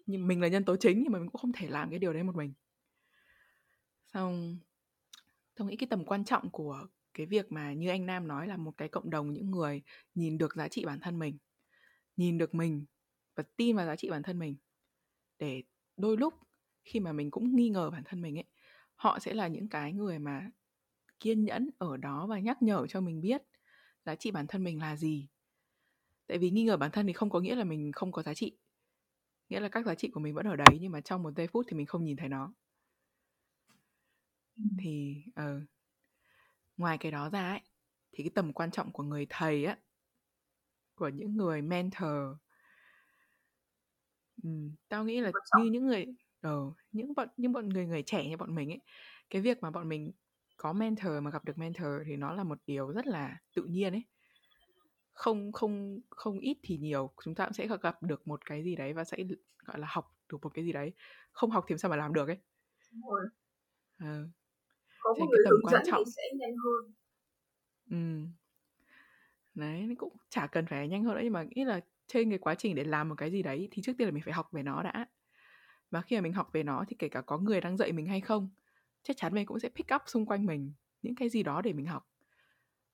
Nhưng 0.05 0.27
mình 0.27 0.41
là 0.41 0.47
nhân 0.47 0.65
tố 0.65 0.75
chính 0.75 1.03
nhưng 1.03 1.11
mà 1.11 1.19
mình 1.19 1.29
cũng 1.29 1.41
không 1.41 1.51
thể 1.53 1.67
làm 1.67 1.89
cái 1.89 1.99
điều 1.99 2.13
đấy 2.13 2.23
một 2.23 2.35
mình. 2.35 2.53
Xong 4.13 4.57
tôi 5.55 5.67
nghĩ 5.67 5.75
cái 5.75 5.87
tầm 5.89 6.05
quan 6.05 6.25
trọng 6.25 6.49
của 6.49 6.87
cái 7.17 7.25
việc 7.25 7.51
mà 7.51 7.73
như 7.73 7.89
anh 7.89 8.05
Nam 8.05 8.27
nói 8.27 8.47
là 8.47 8.57
một 8.57 8.73
cái 8.77 8.87
cộng 8.87 9.09
đồng 9.09 9.33
những 9.33 9.51
người 9.51 9.81
nhìn 10.15 10.37
được 10.37 10.55
giá 10.55 10.67
trị 10.67 10.85
bản 10.85 10.99
thân 10.99 11.19
mình 11.19 11.37
nhìn 12.17 12.37
được 12.37 12.55
mình 12.55 12.85
và 13.35 13.43
tin 13.57 13.75
vào 13.75 13.85
giá 13.85 13.95
trị 13.95 14.09
bản 14.09 14.23
thân 14.23 14.39
mình. 14.39 14.55
Để 15.39 15.63
đôi 15.97 16.17
lúc 16.17 16.33
khi 16.83 16.99
mà 16.99 17.13
mình 17.13 17.31
cũng 17.31 17.55
nghi 17.55 17.69
ngờ 17.69 17.89
bản 17.89 18.03
thân 18.05 18.21
mình 18.21 18.37
ấy 18.37 18.45
họ 18.95 19.19
sẽ 19.19 19.33
là 19.33 19.47
những 19.47 19.69
cái 19.69 19.93
người 19.93 20.19
mà 20.19 20.51
kiên 21.19 21.43
nhẫn 21.45 21.69
ở 21.77 21.97
đó 21.97 22.27
và 22.27 22.39
nhắc 22.39 22.61
nhở 22.61 22.87
cho 22.87 23.01
mình 23.01 23.21
biết 23.21 23.41
giá 24.05 24.15
trị 24.15 24.31
bản 24.31 24.47
thân 24.47 24.63
mình 24.63 24.79
là 24.79 24.95
gì. 24.95 25.27
Tại 26.27 26.37
vì 26.37 26.49
nghi 26.49 26.63
ngờ 26.63 26.77
bản 26.77 26.91
thân 26.91 27.07
thì 27.07 27.13
không 27.13 27.29
có 27.29 27.39
nghĩa 27.39 27.55
là 27.55 27.63
mình 27.63 27.91
không 27.91 28.11
có 28.11 28.23
giá 28.23 28.33
trị 28.33 28.57
nghĩa 29.49 29.59
là 29.59 29.69
các 29.69 29.85
giá 29.85 29.95
trị 29.95 30.09
của 30.09 30.19
mình 30.19 30.33
vẫn 30.33 30.47
ở 30.47 30.55
đấy 30.55 30.77
nhưng 30.81 30.91
mà 30.91 31.01
trong 31.01 31.23
một 31.23 31.31
giây 31.35 31.47
phút 31.47 31.65
thì 31.69 31.77
mình 31.77 31.85
không 31.85 32.03
nhìn 32.03 32.17
thấy 32.17 32.29
nó. 32.29 32.53
Thì 34.79 35.23
ờ 35.35 35.61
ngoài 36.77 36.97
cái 36.97 37.11
đó 37.11 37.29
ra 37.29 37.49
ấy 37.51 37.61
thì 38.11 38.23
cái 38.23 38.31
tầm 38.35 38.53
quan 38.53 38.71
trọng 38.71 38.91
của 38.91 39.03
người 39.03 39.25
thầy 39.29 39.65
á 39.65 39.77
của 40.95 41.07
những 41.09 41.37
người 41.37 41.61
mentor 41.61 42.37
ừ, 44.43 44.49
tao 44.89 45.03
nghĩ 45.05 45.21
là 45.21 45.31
như 45.51 45.65
những 45.71 45.85
người 45.87 46.05
ờ 46.41 46.59
những 46.91 47.13
bọn 47.15 47.27
những 47.37 47.51
bọn 47.51 47.69
người 47.69 47.85
người 47.85 48.03
trẻ 48.03 48.29
như 48.29 48.37
bọn 48.37 48.55
mình 48.55 48.69
ấy 48.71 48.81
cái 49.29 49.41
việc 49.41 49.57
mà 49.61 49.71
bọn 49.71 49.89
mình 49.89 50.11
có 50.57 50.73
mentor 50.73 51.11
mà 51.21 51.31
gặp 51.31 51.45
được 51.45 51.57
mentor 51.57 51.87
thì 52.07 52.15
nó 52.15 52.33
là 52.33 52.43
một 52.43 52.57
điều 52.65 52.87
rất 52.91 53.07
là 53.07 53.37
tự 53.55 53.63
nhiên 53.63 53.93
ấy. 53.93 54.03
Không 55.13 55.51
không 55.51 55.99
không 56.09 56.39
ít 56.39 56.57
thì 56.63 56.77
nhiều 56.77 57.13
chúng 57.23 57.35
ta 57.35 57.45
cũng 57.45 57.53
sẽ 57.53 57.67
gặp 57.81 58.03
được 58.03 58.27
một 58.27 58.45
cái 58.45 58.63
gì 58.63 58.75
đấy 58.75 58.93
và 58.93 59.03
sẽ 59.03 59.17
gọi 59.65 59.79
là 59.79 59.87
học 59.89 60.05
được 60.31 60.37
một 60.41 60.49
cái 60.53 60.65
gì 60.65 60.71
đấy. 60.73 60.93
Không 61.31 61.51
học 61.51 61.65
thì 61.67 61.75
sao 61.77 61.89
mà 61.91 61.97
làm 61.97 62.13
được 62.13 62.27
ấy. 62.27 62.37
Rồi. 63.99 64.29
Có 64.99 65.13
một 65.19 65.25
người 65.29 65.39
tầm 65.45 65.51
hướng 65.51 65.61
quan 65.63 65.73
dẫn 65.73 65.91
trọng. 65.91 66.03
thì 66.05 66.11
sẽ 66.11 66.23
nhanh 66.39 66.55
hơn 66.55 66.93
Ừ. 67.89 68.27
Đấy, 69.55 69.81
nó 69.81 69.95
cũng 69.97 70.13
chả 70.29 70.47
cần 70.47 70.65
phải 70.65 70.87
nhanh 70.87 71.03
hơn 71.03 71.15
nữa 71.15 71.21
nhưng 71.23 71.33
mà 71.33 71.43
nghĩ 71.43 71.65
là 71.65 71.79
trên 72.07 72.29
cái 72.29 72.39
quá 72.39 72.55
trình 72.55 72.75
để 72.75 72.83
làm 72.83 73.09
một 73.09 73.15
cái 73.17 73.31
gì 73.31 73.43
đấy 73.43 73.67
thì 73.71 73.81
trước 73.81 73.93
tiên 73.97 74.07
là 74.07 74.11
mình 74.11 74.23
phải 74.23 74.33
học 74.33 74.49
về 74.51 74.63
nó 74.63 74.83
đã. 74.83 75.07
Và 75.91 76.01
khi 76.01 76.15
mà 76.15 76.21
mình 76.21 76.33
học 76.33 76.49
về 76.53 76.63
nó 76.63 76.83
thì 76.87 76.95
kể 76.99 77.09
cả 77.09 77.21
có 77.21 77.37
người 77.37 77.61
đang 77.61 77.77
dạy 77.77 77.91
mình 77.91 78.05
hay 78.05 78.21
không, 78.21 78.49
chắc 79.03 79.17
chắn 79.17 79.33
mình 79.33 79.45
cũng 79.45 79.59
sẽ 79.59 79.69
pick 79.69 79.95
up 79.95 80.01
xung 80.05 80.25
quanh 80.25 80.45
mình 80.45 80.73
những 81.01 81.15
cái 81.15 81.29
gì 81.29 81.43
đó 81.43 81.61
để 81.61 81.73
mình 81.73 81.85
học. 81.85 82.07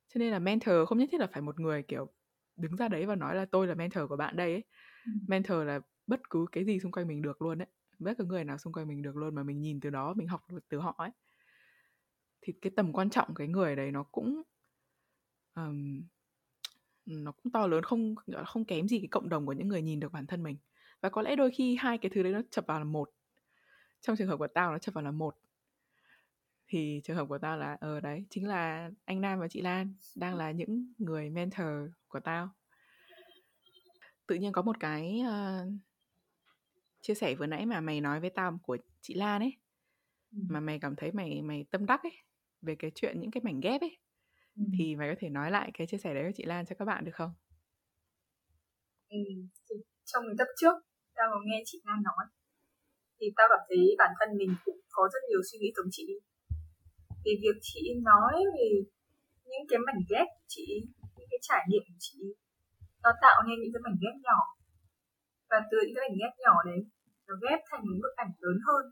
Cho 0.08 0.20
nên 0.20 0.32
là 0.32 0.40
mentor 0.40 0.76
không 0.88 0.98
nhất 0.98 1.10
thiết 1.12 1.22
là 1.22 1.28
phải 1.28 1.42
một 1.42 1.60
người 1.60 1.84
kiểu 1.84 2.08
đứng 2.56 2.76
ra 2.76 2.88
đấy 2.88 3.06
và 3.06 3.16
nói 3.16 3.36
là 3.36 3.46
tôi 3.46 3.68
là 3.68 3.76
mentor 3.76 4.10
của 4.10 4.18
bạn 4.18 4.36
đây 4.36 4.52
ấy. 4.52 4.64
Ừ. 5.06 5.12
Mentor 5.28 5.64
là 5.66 5.80
bất 6.08 6.30
cứ 6.30 6.46
cái 6.52 6.66
gì 6.66 6.80
xung 6.80 6.92
quanh 6.92 7.08
mình 7.08 7.22
được 7.22 7.42
luôn 7.42 7.62
ấy. 7.62 7.68
Bất 8.00 8.14
cứ 8.18 8.26
người 8.26 8.44
nào 8.44 8.58
xung 8.58 8.74
quanh 8.74 8.88
mình 8.88 9.02
được 9.02 9.16
luôn 9.16 9.36
mà 9.36 9.44
mình 9.44 9.62
nhìn 9.62 9.80
từ 9.80 9.90
đó, 9.90 10.14
mình 10.14 10.28
học 10.28 10.52
được 10.52 10.70
từ 10.70 10.78
họ 10.78 10.96
ấy. 10.98 11.12
Thì 12.44 12.54
cái 12.62 12.72
tầm 12.76 12.94
quan 12.94 13.10
trọng 13.10 13.34
cái 13.36 13.48
người 13.48 13.76
đấy 13.76 13.92
nó 13.92 14.04
cũng 14.04 14.42
um, 15.56 16.04
nó 17.06 17.32
cũng 17.32 17.52
to 17.52 17.68
lớn 17.68 17.84
không 17.84 18.16
không 18.46 18.66
kém 18.66 18.88
gì 18.88 19.00
cái 19.00 19.08
cộng 19.12 19.30
đồng 19.30 19.46
của 19.46 19.54
những 19.54 19.68
người 19.68 19.82
nhìn 19.82 20.00
được 20.00 20.12
bản 20.12 20.26
thân 20.28 20.44
mình. 20.44 20.58
Và 21.02 21.10
có 21.10 21.22
lẽ 21.22 21.36
đôi 21.36 21.52
khi 21.52 21.76
hai 21.80 21.98
cái 21.98 22.12
thứ 22.16 22.24
đấy 22.24 22.34
nó 22.34 22.42
chập 22.52 22.66
vào 22.68 22.80
là 22.80 22.86
một. 22.86 23.10
Trong 24.02 24.16
trường 24.16 24.28
hợp 24.28 24.38
của 24.38 24.48
tao 24.48 24.72
nó 24.72 24.78
chập 24.78 24.94
vào 24.94 25.04
là 25.04 25.12
một. 25.12 25.36
Thì 26.68 27.02
trường 27.04 27.18
hợp 27.18 27.26
của 27.30 27.38
tao 27.38 27.58
là 27.58 27.78
ờ 27.82 28.00
đấy 28.00 28.26
chính 28.30 28.48
là 28.48 28.92
anh 29.06 29.22
Nam 29.22 29.40
và 29.40 29.48
chị 29.48 29.62
Lan 29.62 29.96
đang 30.16 30.36
là 30.36 30.52
những 30.52 30.94
người 30.98 31.30
mentor 31.30 31.92
của 32.08 32.20
tao. 32.20 32.50
Tự 34.28 34.36
nhiên 34.36 34.52
có 34.52 34.62
một 34.62 34.80
cái 34.80 35.22
uh, 35.22 35.74
chia 37.02 37.14
sẻ 37.14 37.36
vừa 37.36 37.46
nãy 37.46 37.66
mà 37.66 37.82
mày 37.82 38.02
nói 38.02 38.20
với 38.20 38.30
tao 38.30 38.60
của 38.64 38.78
chị 39.02 39.14
Lan 39.14 39.42
ấy 39.42 39.58
ừ. 40.32 40.40
mà 40.50 40.60
mày 40.60 40.80
cảm 40.80 40.96
thấy 40.96 41.12
mày 41.12 41.42
mày 41.42 41.66
tâm 41.72 41.86
đắc 41.86 42.04
ấy 42.04 42.14
về 42.64 42.76
cái 42.80 42.92
chuyện 42.96 43.20
những 43.20 43.32
cái 43.32 43.42
mảnh 43.44 43.60
ghép 43.60 43.82
ấy 43.82 43.98
ừ. 44.58 44.64
thì 44.78 44.96
mày 44.96 45.10
có 45.10 45.16
thể 45.20 45.30
nói 45.30 45.52
lại 45.52 45.72
cái 45.74 45.88
chia 45.88 45.98
sẻ 45.98 46.14
đấy 46.14 46.24
của 46.24 46.36
chị 46.36 46.44
Lan 46.44 46.66
cho 46.66 46.76
các 46.80 46.86
bạn 46.86 47.06
được 47.06 47.16
không? 47.16 47.34
Ừ. 49.10 49.18
Trong 50.06 50.24
tập 50.38 50.48
trước 50.60 50.76
tao 51.16 51.28
có 51.32 51.40
nghe 51.46 51.62
chị 51.66 51.82
Lan 51.86 52.04
nói 52.04 52.24
thì 53.20 53.26
tao 53.38 53.48
cảm 53.52 53.64
thấy 53.70 53.82
bản 54.02 54.12
thân 54.20 54.30
mình 54.40 54.52
cũng 54.66 54.80
có 54.96 55.04
rất 55.14 55.22
nhiều 55.30 55.42
suy 55.48 55.58
nghĩ 55.60 55.70
giống 55.76 55.92
chị 55.92 56.08
vì 57.26 57.34
việc 57.44 57.58
chị 57.62 57.82
nói 58.10 58.36
về 58.56 58.70
những 59.52 59.66
cái 59.70 59.80
mảnh 59.88 60.02
ghép 60.12 60.28
chị 60.54 60.66
những 61.18 61.30
cái 61.32 61.40
trải 61.48 61.62
nghiệm 61.70 61.84
của 61.88 62.00
chị 62.06 62.20
nó 63.04 63.12
tạo 63.24 63.38
nên 63.48 63.56
những 63.62 63.74
cái 63.74 63.84
mảnh 63.86 63.98
ghép 64.04 64.16
nhỏ 64.28 64.40
và 65.50 65.58
từ 65.70 65.78
những 65.84 65.96
cái 65.96 66.04
mảnh 66.06 66.18
ghép 66.22 66.34
nhỏ 66.44 66.56
đấy 66.70 66.82
nó 67.28 67.34
ghép 67.44 67.60
thành 67.70 67.82
một 67.88 67.98
bức 68.04 68.14
ảnh 68.24 68.32
lớn 68.44 68.58
hơn 68.68 68.84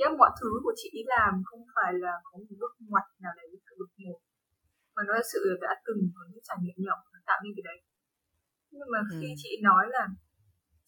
nghĩa 0.00 0.12
mọi 0.20 0.32
thứ 0.40 0.50
của 0.64 0.74
chị 0.80 0.90
làm 1.14 1.32
không 1.48 1.62
phải 1.74 1.92
là 2.04 2.12
có 2.26 2.32
một 2.38 2.56
bước 2.60 2.72
ngoặt 2.88 3.06
nào 3.24 3.32
đấy 3.38 3.48
ở 3.70 3.72
bước 3.78 3.90
một. 4.04 4.18
Mà 4.94 5.02
nó 5.06 5.12
là 5.18 5.24
sự 5.32 5.40
đã 5.64 5.72
từng 5.86 6.00
có 6.14 6.22
những 6.30 6.44
trải 6.48 6.58
nghiệm 6.62 6.78
nhỏ 6.86 6.96
tạo 7.28 7.38
nên 7.44 7.52
cái 7.56 7.64
đấy. 7.70 7.78
Nhưng 8.76 8.88
mà 8.92 9.00
khi 9.16 9.28
ừ. 9.34 9.38
chị 9.42 9.50
nói 9.68 9.84
là 9.96 10.04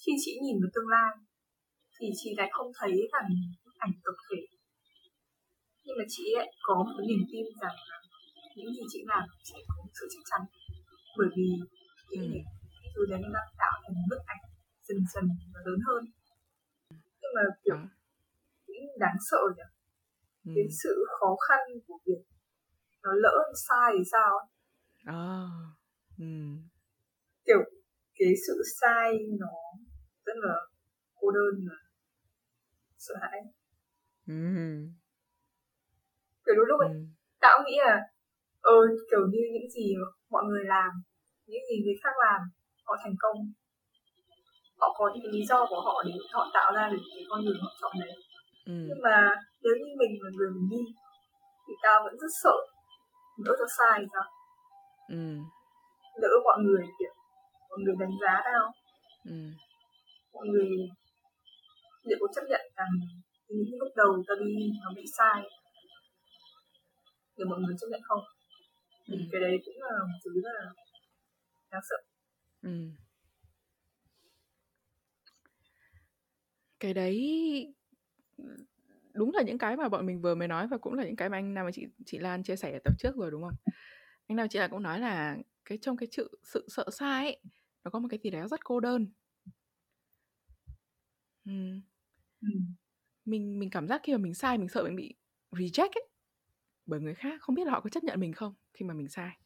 khi 0.03 0.12
chị 0.25 0.33
nhìn 0.44 0.57
vào 0.62 0.70
tương 0.75 0.92
lai 0.94 1.11
thì 1.96 2.07
chị 2.20 2.31
lại 2.38 2.48
không 2.57 2.70
thấy 2.79 2.92
bức 3.64 3.75
ảnh 3.87 3.94
tập 4.05 4.16
thể. 4.27 4.40
Nhưng 5.85 5.96
mà 5.98 6.05
chị 6.14 6.25
ấy 6.40 6.48
có 6.66 6.77
một 6.88 7.03
niềm 7.09 7.22
tin 7.33 7.46
rằng 7.62 7.77
những 8.57 8.70
gì 8.77 8.85
chị 8.92 9.01
làm 9.11 9.25
sẽ 9.48 9.57
có 9.68 9.77
sự 9.96 10.05
chắc 10.12 10.22
chắn. 10.31 10.42
Bởi 11.18 11.29
vì 11.37 11.48
những 12.11 12.33
ừ. 12.35 12.90
thứ 12.94 13.03
đấy 13.11 13.22
nó 13.35 13.40
tạo 13.62 13.75
thành 13.83 13.96
bức 14.11 14.20
ảnh 14.33 14.42
dần 14.87 14.98
dần 15.12 15.25
và 15.53 15.61
lớn 15.66 15.81
hơn. 15.88 16.03
Nhưng 17.20 17.33
mà 17.37 17.42
kiểu 17.64 17.77
ừ 17.77 18.02
đáng 18.99 19.16
sợ 19.31 19.42
nhỉ 19.57 19.68
ừ. 20.45 20.53
cái 20.57 20.64
sự 20.83 21.05
khó 21.21 21.37
khăn 21.49 21.61
của 21.87 21.99
việc 22.07 22.23
nó 23.03 23.11
lỡ 23.12 23.53
sai 23.68 23.92
thì 23.99 24.05
sao 24.12 24.49
à, 25.05 25.47
ừ. 26.18 26.35
kiểu 27.47 27.62
cái 28.14 28.33
sự 28.47 28.62
sai 28.81 29.18
nó 29.40 29.57
rất 30.25 30.37
là 30.37 30.55
cô 31.14 31.31
đơn 31.31 31.66
và 31.68 31.77
sợ 32.99 33.14
hãi 33.21 33.40
ừ. 34.27 34.35
kiểu 36.47 36.55
lúc 36.55 36.66
lúc 36.68 36.81
ấy 36.81 36.88
ừ. 36.88 36.95
tao 37.40 37.59
nghĩ 37.64 37.77
là 37.87 38.01
ờ 38.61 38.79
kiểu 39.11 39.21
như 39.33 39.40
những 39.53 39.71
gì 39.71 39.95
mọi 40.31 40.42
người 40.49 40.64
làm 40.64 40.90
những 41.47 41.62
gì 41.71 41.77
người 41.85 41.95
khác 42.03 42.14
làm 42.27 42.40
họ 42.85 42.97
thành 43.03 43.14
công 43.18 43.37
họ 44.81 44.95
có 44.99 45.11
những 45.14 45.33
lý 45.33 45.45
do 45.47 45.66
của 45.71 45.81
họ 45.81 46.03
để 46.07 46.12
họ 46.33 46.51
tạo 46.55 46.73
ra 46.77 46.88
được 46.92 47.03
cái 47.14 47.25
con 47.31 47.45
đường 47.45 47.61
họ 47.62 47.71
chọn 47.81 47.92
đấy 48.01 48.12
ừ. 48.66 48.72
nhưng 48.88 49.03
mà 49.03 49.31
nếu 49.62 49.75
như 49.79 49.90
mình 49.98 50.12
là 50.22 50.31
người 50.37 50.51
mình 50.55 50.68
đi 50.70 50.85
thì 51.66 51.75
tao 51.83 52.01
vẫn 52.05 52.14
rất 52.20 52.33
sợ 52.42 52.57
lỡ 53.44 53.53
cho 53.59 53.66
sai 53.79 54.07
sao 54.12 54.27
ừ. 55.09 55.38
lỡ 56.22 56.29
mọi 56.44 56.59
người 56.64 56.85
kiểu 56.98 57.14
mọi 57.70 57.79
người 57.83 57.94
đánh 58.01 58.14
giá 58.22 58.40
tao 58.44 58.72
ừ. 59.25 59.38
mọi 60.33 60.46
người 60.46 60.68
liệu 62.03 62.18
có 62.20 62.27
chấp 62.35 62.42
nhận 62.48 62.61
rằng 62.77 62.92
những 63.48 63.79
lúc 63.81 63.88
đầu 63.96 64.22
tao 64.29 64.37
đi 64.37 64.70
nó 64.83 64.90
bị 64.96 65.05
sai 65.18 65.42
để 67.37 67.44
mọi 67.51 67.59
người 67.61 67.75
chấp 67.81 67.87
nhận 67.90 68.01
không 68.05 68.25
thì 69.09 69.16
ừ. 69.18 69.25
cái 69.33 69.40
đấy 69.40 69.59
cũng 69.64 69.75
là 69.79 69.98
một 69.98 70.18
thứ 70.25 70.31
rất 70.44 70.51
là 70.55 70.72
đáng 71.70 71.83
sợ 71.90 71.96
ừ. 72.62 72.70
cái 76.81 76.94
đấy 76.94 77.16
đúng 79.14 79.35
là 79.35 79.42
những 79.42 79.59
cái 79.59 79.76
mà 79.76 79.88
bọn 79.88 80.07
mình 80.07 80.20
vừa 80.20 80.35
mới 80.35 80.48
nói 80.48 80.66
và 80.66 80.78
cũng 80.78 80.94
là 80.94 81.05
những 81.05 81.16
cái 81.16 81.28
mà 81.28 81.37
anh 81.38 81.55
Nam 81.55 81.64
và 81.66 81.72
chị 81.72 81.87
chị 82.07 82.18
Lan 82.18 82.42
chia 82.42 82.57
sẻ 82.57 82.72
ở 82.72 82.78
tập 82.85 82.94
trước 82.98 83.16
rồi 83.16 83.31
đúng 83.31 83.42
không? 83.42 83.55
Anh 84.26 84.37
Nam 84.37 84.48
chị 84.48 84.59
Lan 84.59 84.70
cũng 84.70 84.83
nói 84.83 85.00
là 85.00 85.38
cái 85.64 85.78
trong 85.78 85.96
cái 85.96 86.09
sự 86.11 86.38
sự 86.42 86.66
sợ 86.68 86.87
sai 86.92 87.24
ấy, 87.24 87.40
nó 87.85 87.90
có 87.90 87.98
một 87.98 88.09
cái 88.11 88.20
gì 88.22 88.31
đó 88.31 88.48
rất 88.48 88.64
cô 88.64 88.81
đơn. 88.81 89.07
Uhm. 91.50 91.81
Mình 93.24 93.59
mình 93.59 93.70
cảm 93.70 93.88
giác 93.88 94.00
khi 94.05 94.12
mà 94.12 94.18
mình 94.18 94.35
sai 94.35 94.59
mình 94.59 94.68
sợ 94.68 94.85
mình 94.85 94.96
bị 94.96 95.14
reject 95.50 95.90
ấy 95.94 96.09
bởi 96.87 97.00
người 97.00 97.14
khác 97.14 97.42
không 97.42 97.55
biết 97.55 97.66
là 97.66 97.72
họ 97.72 97.81
có 97.81 97.90
chấp 97.90 98.05
nhận 98.05 98.20
mình 98.20 98.33
không 98.33 98.55
khi 98.74 98.85
mà 98.85 98.94
mình 98.94 99.09
sai. 99.09 99.37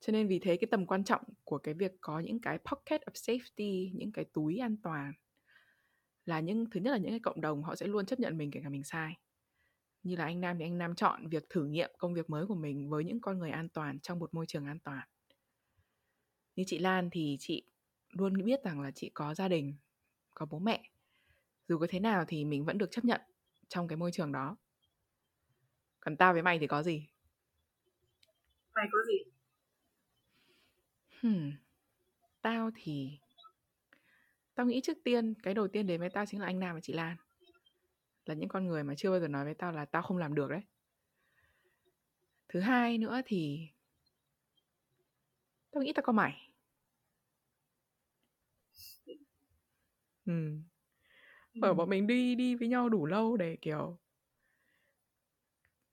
Cho 0.00 0.12
nên 0.12 0.28
vì 0.28 0.38
thế 0.38 0.56
cái 0.56 0.68
tầm 0.70 0.86
quan 0.86 1.04
trọng 1.04 1.22
của 1.44 1.58
cái 1.58 1.74
việc 1.74 1.92
có 2.00 2.20
những 2.20 2.40
cái 2.40 2.58
pocket 2.58 3.00
of 3.00 3.12
safety, 3.12 3.90
những 3.94 4.12
cái 4.12 4.24
túi 4.24 4.58
an 4.58 4.76
toàn 4.82 5.12
là 6.26 6.40
những 6.40 6.70
thứ 6.70 6.80
nhất 6.80 6.90
là 6.90 6.96
những 6.96 7.10
cái 7.10 7.20
cộng 7.20 7.40
đồng 7.40 7.62
họ 7.62 7.76
sẽ 7.76 7.86
luôn 7.86 8.06
chấp 8.06 8.20
nhận 8.20 8.38
mình 8.38 8.50
kể 8.50 8.60
cả 8.62 8.68
mình 8.68 8.84
sai. 8.84 9.16
Như 10.02 10.16
là 10.16 10.24
anh 10.24 10.40
Nam 10.40 10.58
thì 10.58 10.64
anh 10.64 10.78
Nam 10.78 10.94
chọn 10.94 11.28
việc 11.28 11.46
thử 11.50 11.64
nghiệm 11.64 11.90
công 11.98 12.14
việc 12.14 12.30
mới 12.30 12.46
của 12.46 12.54
mình 12.54 12.90
với 12.90 13.04
những 13.04 13.20
con 13.20 13.38
người 13.38 13.50
an 13.50 13.68
toàn 13.68 14.00
trong 14.00 14.18
một 14.18 14.34
môi 14.34 14.46
trường 14.46 14.66
an 14.66 14.78
toàn. 14.78 15.08
Như 16.56 16.64
chị 16.66 16.78
Lan 16.78 17.10
thì 17.10 17.36
chị 17.40 17.62
luôn 18.10 18.44
biết 18.44 18.60
rằng 18.64 18.80
là 18.80 18.90
chị 18.90 19.10
có 19.14 19.34
gia 19.34 19.48
đình 19.48 19.74
có 20.34 20.46
bố 20.46 20.58
mẹ. 20.58 20.90
Dù 21.68 21.78
có 21.78 21.86
thế 21.90 22.00
nào 22.00 22.24
thì 22.28 22.44
mình 22.44 22.64
vẫn 22.64 22.78
được 22.78 22.90
chấp 22.90 23.04
nhận 23.04 23.20
trong 23.68 23.88
cái 23.88 23.96
môi 23.96 24.12
trường 24.12 24.32
đó. 24.32 24.56
Còn 26.00 26.16
tao 26.16 26.32
với 26.32 26.42
mày 26.42 26.58
thì 26.58 26.66
có 26.66 26.82
gì? 26.82 27.06
Mày 28.74 28.86
có 28.92 28.98
gì? 29.06 29.30
Hmm. 31.20 31.52
tao 32.42 32.70
thì 32.74 33.18
Tao 34.54 34.66
nghĩ 34.66 34.80
trước 34.80 34.98
tiên, 35.04 35.34
cái 35.42 35.54
đầu 35.54 35.68
tiên 35.68 35.86
đến 35.86 36.00
với 36.00 36.10
tao 36.10 36.26
chính 36.26 36.40
là 36.40 36.46
anh 36.46 36.60
Nam 36.60 36.74
và 36.74 36.80
chị 36.80 36.92
Lan. 36.92 37.16
Là 38.26 38.34
những 38.34 38.48
con 38.48 38.66
người 38.66 38.84
mà 38.84 38.94
chưa 38.94 39.10
bao 39.10 39.20
giờ 39.20 39.28
nói 39.28 39.44
với 39.44 39.54
tao 39.54 39.72
là 39.72 39.84
tao 39.84 40.02
không 40.02 40.18
làm 40.18 40.34
được 40.34 40.50
đấy. 40.50 40.62
Thứ 42.48 42.60
hai 42.60 42.98
nữa 42.98 43.20
thì 43.26 43.68
tao 45.70 45.82
nghĩ 45.82 45.92
tao 45.92 46.02
có 46.02 46.12
mày. 46.12 46.50
Ừ. 50.26 50.58
Bởi 51.54 51.74
bọn 51.74 51.90
mình 51.90 52.06
đi 52.06 52.34
đi 52.34 52.54
với 52.54 52.68
nhau 52.68 52.88
đủ 52.88 53.06
lâu 53.06 53.36
để 53.36 53.56
kiểu 53.62 53.98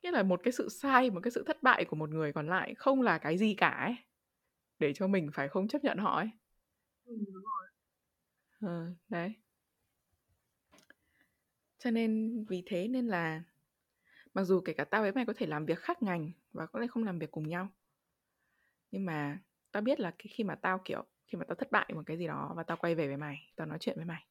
nghĩa 0.02 0.12
là 0.12 0.24
một 0.24 0.40
cái 0.44 0.52
sự 0.52 0.70
sai, 0.70 1.10
một 1.10 1.20
cái 1.24 1.32
sự 1.32 1.44
thất 1.48 1.64
bại 1.64 1.86
của 1.86 1.96
một 1.96 2.10
người 2.10 2.34
còn 2.34 2.48
lại 2.48 2.76
không 2.76 3.02
là 3.02 3.18
cái 3.18 3.38
gì 3.38 3.54
cả 3.54 3.70
ấy. 3.70 3.96
Để 4.80 4.94
cho 4.94 5.08
mình 5.08 5.30
phải 5.34 5.50
không 5.50 5.68
chấp 5.68 5.84
nhận 5.84 5.98
họ 5.98 6.16
ấy. 6.16 6.30
Ừ, 7.06 7.16
đúng 7.18 7.44
rồi. 7.44 7.61
Ờ, 8.62 8.94
đấy. 9.10 9.34
Cho 11.80 11.92
nên 11.92 12.44
vì 12.50 12.64
thế 12.66 12.88
nên 12.88 13.08
là 13.08 13.44
mặc 14.34 14.44
dù 14.44 14.62
kể 14.62 14.74
cả 14.74 14.84
tao 14.84 15.02
với 15.02 15.12
mày 15.14 15.26
có 15.26 15.34
thể 15.38 15.46
làm 15.48 15.66
việc 15.66 15.80
khác 15.80 16.04
ngành 16.04 16.32
và 16.54 16.66
có 16.66 16.82
thể 16.82 16.88
không 16.88 17.04
làm 17.04 17.20
việc 17.20 17.32
cùng 17.32 17.50
nhau. 17.50 17.70
Nhưng 18.92 19.06
mà 19.06 19.40
tao 19.72 19.82
biết 19.82 20.00
là 20.00 20.12
cái 20.12 20.28
khi 20.32 20.44
mà 20.44 20.56
tao 20.56 20.82
kiểu 20.86 21.06
khi 21.28 21.38
mà 21.38 21.46
tao 21.48 21.56
thất 21.56 21.72
bại 21.72 21.90
một 21.96 22.04
cái 22.06 22.18
gì 22.18 22.28
đó 22.28 22.54
và 22.58 22.64
tao 22.64 22.78
quay 22.78 22.96
về 22.96 23.08
với 23.08 23.18
mày, 23.18 23.52
tao 23.56 23.68
nói 23.68 23.78
chuyện 23.82 23.96
với 23.96 24.06
mày 24.06 24.28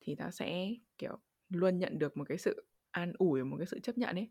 thì 0.00 0.14
tao 0.18 0.30
sẽ 0.30 0.68
kiểu 0.98 1.18
luôn 1.48 1.78
nhận 1.78 1.98
được 1.98 2.16
một 2.16 2.24
cái 2.28 2.38
sự 2.38 2.66
an 2.90 3.12
ủi, 3.18 3.44
một 3.44 3.56
cái 3.58 3.66
sự 3.66 3.80
chấp 3.80 3.98
nhận 3.98 4.16
ấy. 4.16 4.30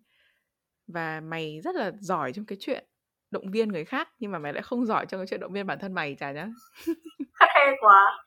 Và 0.88 1.22
mày 1.22 1.62
rất 1.62 1.76
là 1.76 1.92
giỏi 2.00 2.34
trong 2.34 2.46
cái 2.46 2.58
chuyện 2.62 2.86
động 3.32 3.52
viên 3.52 3.70
người 3.70 3.86
khác 3.86 4.10
nhưng 4.20 4.32
mà 4.32 4.40
mày 4.40 4.54
lại 4.54 4.64
không 4.64 4.86
giỏi 4.86 5.06
trong 5.10 5.20
cái 5.20 5.28
chuyện 5.28 5.40
động 5.40 5.54
viên 5.54 5.68
bản 5.68 5.80
thân 5.80 5.94
mày 5.94 6.16
chả 6.16 6.32
nhá. 6.32 6.50
hay 7.56 7.76
quá. 7.80 8.26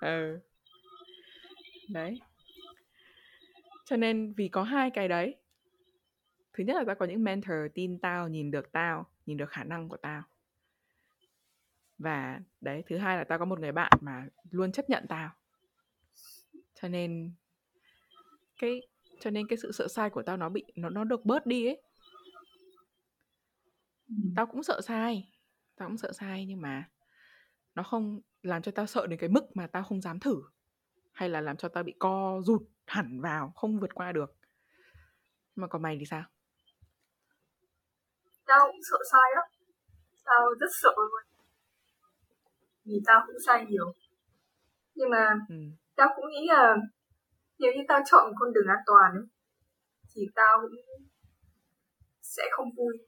Ừ. 0.00 0.38
Đấy. 1.88 2.20
Cho 3.84 3.96
nên 3.96 4.32
vì 4.36 4.48
có 4.48 4.62
hai 4.62 4.90
cái 4.90 5.08
đấy. 5.08 5.36
Thứ 6.52 6.64
nhất 6.64 6.76
là 6.76 6.84
tao 6.86 6.94
có 6.94 7.06
những 7.06 7.24
mentor 7.24 7.56
tin 7.74 7.98
tao 7.98 8.28
nhìn 8.28 8.50
được 8.50 8.72
tao 8.72 9.06
nhìn 9.26 9.36
được 9.36 9.50
khả 9.50 9.64
năng 9.64 9.88
của 9.88 9.96
tao. 9.96 10.22
Và 11.98 12.40
đấy 12.60 12.82
thứ 12.86 12.96
hai 12.96 13.16
là 13.16 13.24
tao 13.24 13.38
có 13.38 13.44
một 13.44 13.60
người 13.60 13.72
bạn 13.72 13.92
mà 14.00 14.26
luôn 14.50 14.72
chấp 14.72 14.90
nhận 14.90 15.06
tao. 15.08 15.30
Cho 16.74 16.88
nên 16.88 17.32
cái 18.58 18.80
cho 19.20 19.30
nên 19.30 19.46
cái 19.46 19.56
sự 19.62 19.72
sợ 19.72 19.88
sai 19.88 20.10
của 20.10 20.22
tao 20.22 20.36
nó 20.36 20.48
bị 20.48 20.64
nó 20.74 20.90
nó 20.90 21.04
được 21.04 21.24
bớt 21.24 21.46
đi 21.46 21.66
ấy. 21.66 21.82
Ừ. 24.08 24.14
tao 24.36 24.46
cũng 24.46 24.62
sợ 24.62 24.80
sai. 24.80 25.32
Tao 25.76 25.88
cũng 25.88 25.98
sợ 25.98 26.12
sai 26.12 26.44
nhưng 26.46 26.60
mà 26.60 26.88
nó 27.78 27.84
không 27.84 28.20
làm 28.42 28.62
cho 28.62 28.72
tao 28.74 28.86
sợ 28.86 29.06
đến 29.06 29.18
cái 29.18 29.28
mức 29.28 29.44
mà 29.54 29.66
tao 29.66 29.82
không 29.84 30.00
dám 30.00 30.20
thử 30.20 30.42
hay 31.12 31.28
là 31.28 31.40
làm 31.40 31.56
cho 31.56 31.68
tao 31.68 31.82
bị 31.84 31.94
co 31.98 32.40
rụt 32.44 32.62
hẳn 32.86 33.20
vào 33.20 33.52
không 33.56 33.80
vượt 33.80 33.94
qua 33.94 34.12
được. 34.12 34.34
Mà 35.56 35.66
còn 35.66 35.82
mày 35.82 35.96
thì 36.00 36.06
sao? 36.06 36.24
Tao 38.46 38.66
cũng 38.66 38.80
sợ 38.90 38.96
sai 39.12 39.30
lắm. 39.34 39.44
Tao 40.24 40.54
rất 40.60 40.66
sợ 40.82 40.94
luôn. 40.96 41.22
Vì 42.84 43.00
tao 43.06 43.22
cũng 43.26 43.36
sai 43.46 43.66
nhiều. 43.68 43.92
Nhưng 44.94 45.10
mà 45.10 45.28
ừ. 45.48 45.56
tao 45.96 46.08
cũng 46.16 46.28
nghĩ 46.30 46.46
là 46.48 46.76
nếu 47.58 47.72
như 47.72 47.82
tao 47.88 48.00
chọn 48.10 48.32
con 48.38 48.52
đường 48.52 48.66
an 48.68 48.82
toàn 48.86 49.12
ấy, 49.12 49.26
thì 50.14 50.22
tao 50.34 50.58
cũng 50.62 51.06
sẽ 52.22 52.42
không 52.50 52.68
vui. 52.76 52.98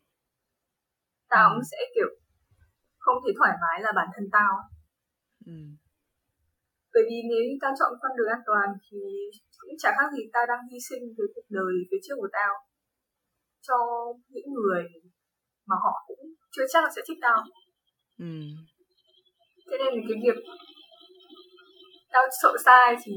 Tao 1.28 1.48
Ừ. 1.48 1.54
cũng 1.54 1.64
sẽ 1.70 1.76
kiểu 1.94 2.19
không 3.14 3.22
thể 3.26 3.32
thoải 3.38 3.54
mái 3.62 3.76
là 3.84 3.90
bản 3.98 4.08
thân 4.14 4.26
tao 4.32 4.52
Ừ. 5.46 5.58
bởi 6.94 7.02
vì 7.08 7.16
nếu 7.30 7.42
như 7.48 7.56
tao 7.62 7.72
chọn 7.78 7.92
con 8.02 8.12
đường 8.16 8.28
an 8.36 8.42
toàn 8.48 8.68
thì 8.90 8.98
cũng 9.60 9.74
chả 9.82 9.90
khác 9.96 10.08
gì 10.16 10.22
tao 10.34 10.44
đang 10.50 10.62
hy 10.70 10.78
sinh 10.88 11.02
với 11.16 11.26
cuộc 11.34 11.46
đời 11.48 11.72
phía 11.90 12.00
trước 12.04 12.14
của 12.18 12.28
tao 12.32 12.52
cho 13.66 13.76
những 14.28 14.48
người 14.56 14.82
mà 15.68 15.76
họ 15.84 15.94
cũng 16.08 16.18
chưa 16.54 16.64
chắc 16.72 16.84
là 16.84 16.90
sẽ 16.96 17.02
thích 17.08 17.18
tao 17.22 17.38
Ừ. 18.18 18.32
thế 19.70 19.76
nên 19.78 19.90
là 19.94 20.02
cái 20.08 20.18
việc 20.24 20.38
tao 22.12 22.22
sợ 22.42 22.52
sai 22.64 22.96
thì 23.04 23.12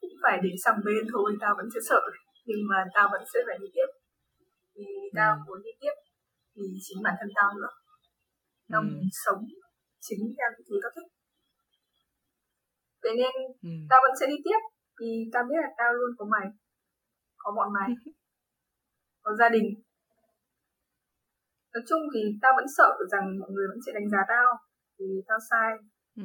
cũng 0.00 0.10
phải 0.22 0.38
để 0.42 0.50
sang 0.64 0.78
bên 0.84 1.02
thôi 1.12 1.36
tao 1.40 1.54
vẫn 1.56 1.66
sẽ 1.74 1.80
sợ 1.88 2.00
nhưng 2.46 2.60
mà 2.70 2.84
tao 2.94 3.08
vẫn 3.12 3.22
sẽ 3.34 3.38
phải 3.46 3.58
đi 3.60 3.66
tiếp 3.74 3.88
vì 4.76 4.86
tao 5.14 5.32
Ừ. 5.36 5.42
muốn 5.46 5.58
đi 5.64 5.70
tiếp 5.80 5.94
vì 6.56 6.66
chính 6.82 7.02
bản 7.02 7.14
thân 7.20 7.28
tao 7.36 7.48
nữa 7.56 7.68
tao 8.72 8.82
Ừ. 8.82 8.88
sống 9.24 9.42
chính 10.06 10.22
theo 10.36 10.48
những 10.54 10.66
thứ 10.68 10.76
tao 10.82 10.92
thích 10.96 11.08
thế 13.02 13.10
nên 13.20 13.34
Ừ. 13.68 13.70
tao 13.90 13.98
vẫn 14.04 14.14
sẽ 14.20 14.24
đi 14.32 14.38
tiếp 14.46 14.60
vì 15.00 15.10
tao 15.32 15.42
biết 15.48 15.60
là 15.64 15.70
tao 15.78 15.90
luôn 15.98 16.10
có 16.18 16.24
mày 16.34 16.46
có 17.42 17.48
bọn 17.56 17.68
mày 17.76 17.88
có 19.24 19.30
gia 19.40 19.48
đình 19.48 19.66
nói 21.72 21.82
chung 21.88 22.02
thì 22.14 22.20
tao 22.42 22.52
vẫn 22.58 22.66
sợ 22.76 22.90
rằng 23.12 23.24
mọi 23.40 23.50
người 23.52 23.66
vẫn 23.72 23.80
sẽ 23.86 23.90
đánh 23.96 24.08
giá 24.12 24.22
tao 24.28 24.46
vì 24.98 25.08
tao 25.28 25.38
sai 25.50 25.70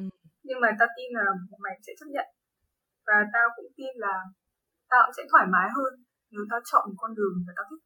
nhưng 0.46 0.58
mà 0.62 0.68
tao 0.78 0.88
tin 0.96 1.08
là 1.18 1.24
bọn 1.50 1.60
mày 1.66 1.74
sẽ 1.86 1.92
chấp 1.98 2.08
nhận 2.14 2.28
và 3.06 3.16
tao 3.34 3.46
cũng 3.56 3.70
tin 3.76 3.92
là 4.04 4.14
tao 4.90 5.00
cũng 5.06 5.14
sẽ 5.18 5.22
thoải 5.30 5.46
mái 5.54 5.68
hơn 5.76 5.92
nếu 6.32 6.44
tao 6.50 6.60
chọn 6.70 6.84
một 6.88 6.98
con 7.02 7.12
đường 7.18 7.34
mà 7.46 7.52
tao 7.56 7.64
thích 7.70 7.82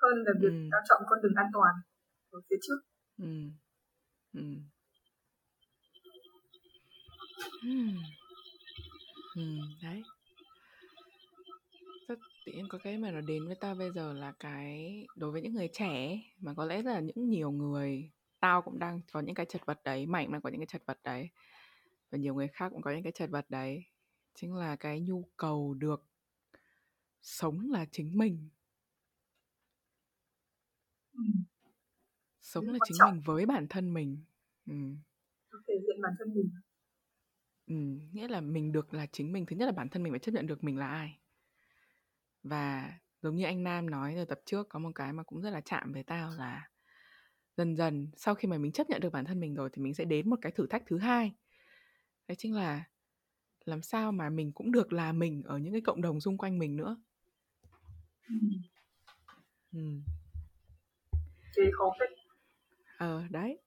hơn 0.00 0.14
là 0.26 0.32
việc 0.42 0.54
Ừ. 0.58 0.68
tao 0.72 0.80
chọn 0.88 1.00
con 1.08 1.18
đường 1.22 1.36
an 1.42 1.48
toàn 1.54 1.72
ở 2.36 2.38
phía 2.48 2.60
trước 2.64 2.78
Ừ. 3.18 3.24
Ừ. 4.34 4.40
Ừm. 7.62 7.96
Ừm, 9.36 9.60
đấy. 9.82 10.02
Rất 12.08 12.18
tự 12.46 12.52
nhiên 12.52 12.68
có 12.68 12.78
cái 12.84 12.98
mà 12.98 13.10
nó 13.10 13.20
đến 13.20 13.46
với 13.46 13.54
tao 13.60 13.74
bây 13.74 13.90
giờ 13.92 14.12
là 14.12 14.32
cái 14.40 15.06
đối 15.16 15.30
với 15.32 15.42
những 15.42 15.54
người 15.54 15.68
trẻ 15.72 15.86
ấy, 16.06 16.22
mà 16.40 16.54
có 16.54 16.64
lẽ 16.64 16.82
là 16.82 17.00
những 17.00 17.28
nhiều 17.30 17.50
người 17.50 18.10
tao 18.40 18.62
cũng 18.62 18.78
đang 18.78 19.00
có 19.12 19.20
những 19.20 19.34
cái 19.34 19.46
chật 19.46 19.66
vật 19.66 19.80
đấy, 19.84 20.06
Mạnh 20.06 20.32
đang 20.32 20.42
có 20.42 20.50
những 20.50 20.60
cái 20.60 20.66
chật 20.66 20.82
vật 20.86 20.98
đấy 21.04 21.28
và 22.12 22.18
nhiều 22.18 22.34
người 22.34 22.48
khác 22.48 22.68
cũng 22.72 22.82
có 22.82 22.90
những 22.92 23.02
cái 23.02 23.12
chật 23.12 23.30
vật 23.30 23.46
đấy. 23.50 23.84
Chính 24.34 24.54
là 24.54 24.76
cái 24.76 25.00
nhu 25.00 25.24
cầu 25.36 25.74
được 25.74 26.04
sống 27.22 27.70
là 27.70 27.84
chính 27.92 28.18
mình 28.18 28.48
sống 32.48 32.68
là 32.68 32.78
chính 32.84 32.98
trọng. 32.98 33.12
mình 33.12 33.22
với 33.24 33.46
bản 33.46 33.66
thân 33.68 33.94
mình. 33.94 34.18
Ừm. 34.66 34.98
thể 35.68 35.74
hiện 35.74 36.02
bản 36.02 36.12
thân 36.18 36.34
mình 36.34 36.50
Ừm, 37.66 38.00
nghĩa 38.12 38.28
là 38.28 38.40
mình 38.40 38.72
được 38.72 38.94
là 38.94 39.06
chính 39.12 39.32
mình. 39.32 39.46
Thứ 39.46 39.56
nhất 39.56 39.66
là 39.66 39.72
bản 39.72 39.88
thân 39.88 40.02
mình 40.02 40.12
phải 40.12 40.18
chấp 40.18 40.32
nhận 40.32 40.46
được 40.46 40.64
mình 40.64 40.78
là 40.78 40.88
ai. 40.88 41.18
Và 42.42 42.92
giống 43.22 43.36
như 43.36 43.44
anh 43.44 43.62
Nam 43.62 43.90
nói 43.90 44.14
ở 44.14 44.24
tập 44.24 44.40
trước 44.44 44.68
có 44.68 44.78
một 44.78 44.90
cái 44.94 45.12
mà 45.12 45.22
cũng 45.22 45.40
rất 45.40 45.50
là 45.50 45.60
chạm 45.60 45.92
với 45.92 46.02
tao 46.02 46.30
là 46.30 46.68
dần 47.56 47.76
dần 47.76 48.10
sau 48.16 48.34
khi 48.34 48.48
mà 48.48 48.58
mình 48.58 48.72
chấp 48.72 48.90
nhận 48.90 49.00
được 49.00 49.12
bản 49.12 49.24
thân 49.24 49.40
mình 49.40 49.54
rồi 49.54 49.70
thì 49.72 49.82
mình 49.82 49.94
sẽ 49.94 50.04
đến 50.04 50.30
một 50.30 50.38
cái 50.42 50.52
thử 50.52 50.66
thách 50.66 50.82
thứ 50.86 50.98
hai. 50.98 51.32
Đấy 52.28 52.36
chính 52.36 52.54
là 52.54 52.84
làm 53.64 53.82
sao 53.82 54.12
mà 54.12 54.30
mình 54.30 54.52
cũng 54.52 54.72
được 54.72 54.92
là 54.92 55.12
mình 55.12 55.42
ở 55.42 55.58
những 55.58 55.72
cái 55.72 55.80
cộng 55.80 56.02
đồng 56.02 56.20
xung 56.20 56.38
quanh 56.38 56.58
mình 56.58 56.76
nữa. 56.76 56.96
ừ. 59.72 60.00
Thì 61.56 61.62
khó 61.78 61.90
phết 62.00 62.17
Ờ 62.98 63.22
đấy. 63.30 63.58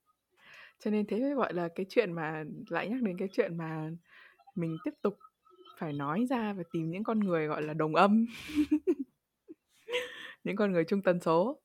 Cho 0.79 0.91
nên 0.91 1.07
thế 1.07 1.19
mới 1.19 1.35
gọi 1.35 1.53
là 1.53 1.69
cái 1.75 1.87
chuyện 1.89 2.13
mà 2.13 2.45
lại 2.69 2.89
nhắc 2.89 3.03
đến 3.03 3.17
cái 3.19 3.29
chuyện 3.33 3.57
mà 3.57 3.91
mình 4.55 4.77
tiếp 4.85 4.91
tục 5.03 5.19
phải 5.79 5.93
nói 5.93 6.27
ra 6.29 6.53
và 6.53 6.63
tìm 6.73 6.91
những 6.91 7.03
con 7.05 7.19
người 7.19 7.47
gọi 7.47 7.63
là 7.63 7.73
đồng 7.73 7.95
âm. 7.95 8.25
những 10.43 10.55
con 10.55 10.71
người 10.71 10.83
chung 10.85 11.01
tần 11.01 11.19
số. 11.19 11.59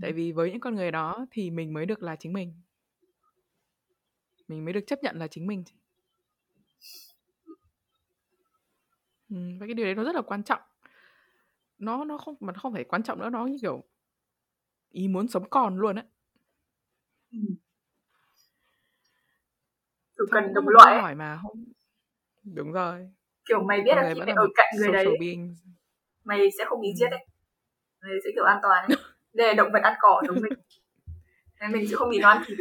Tại 0.00 0.12
vì 0.12 0.32
với 0.32 0.50
những 0.50 0.60
con 0.60 0.74
người 0.74 0.90
đó 0.90 1.26
thì 1.30 1.50
mình 1.50 1.72
mới 1.72 1.86
được 1.86 2.02
là 2.02 2.16
chính 2.16 2.32
mình. 2.32 2.54
Mình 4.48 4.64
mới 4.64 4.72
được 4.74 4.84
chấp 4.86 4.98
nhận 5.02 5.16
là 5.18 5.26
chính 5.26 5.46
mình. 5.46 5.64
Ừm, 9.30 9.58
và 9.58 9.66
cái 9.66 9.74
điều 9.74 9.86
đấy 9.86 9.94
nó 9.94 10.04
rất 10.04 10.14
là 10.14 10.22
quan 10.22 10.42
trọng. 10.42 10.60
Nó 11.78 12.04
nó 12.04 12.18
không 12.18 12.34
mà 12.40 12.52
nó 12.52 12.58
không 12.62 12.72
phải 12.72 12.84
quan 12.84 13.02
trọng 13.02 13.18
nữa, 13.18 13.30
nó 13.30 13.46
như 13.46 13.58
kiểu 13.62 13.82
ý 14.92 15.08
muốn 15.08 15.28
sống 15.28 15.44
còn 15.50 15.76
luôn 15.78 15.96
á. 15.96 16.04
Ừ. 17.32 17.38
Kiểu 20.16 20.26
cần 20.30 20.54
đồng 20.54 20.68
loại 20.68 21.00
hỏi 21.02 21.14
mà 21.14 21.38
không 21.42 21.64
đúng 22.54 22.72
rồi. 22.72 23.08
kiểu 23.48 23.62
mày 23.62 23.80
biết 23.80 23.96
là 23.96 24.12
khi 24.14 24.20
mày 24.20 24.34
ở 24.36 24.46
cạnh 24.54 24.74
người 24.78 24.92
đấy 24.92 25.06
being. 25.20 25.54
mày 26.24 26.48
sẽ 26.58 26.64
không 26.68 26.80
bị 26.80 26.88
Ừ. 26.88 26.96
giết 26.98 27.10
ấy 27.10 27.26
mày 28.02 28.12
sẽ 28.24 28.30
kiểu 28.34 28.44
an 28.44 28.58
toàn 28.62 28.84
ấy. 28.88 28.96
Đây 29.34 29.46
là 29.48 29.54
động 29.54 29.68
vật 29.72 29.82
ăn 29.82 29.94
cỏ 30.00 30.22
giống 30.26 30.36
mình. 30.42 30.52
Nên 31.60 31.72
mình 31.72 31.88
sẽ 31.88 31.96
không 31.96 32.10
bị 32.10 32.18
nó 32.20 32.28
ăn 32.28 32.42
thịt 32.46 32.58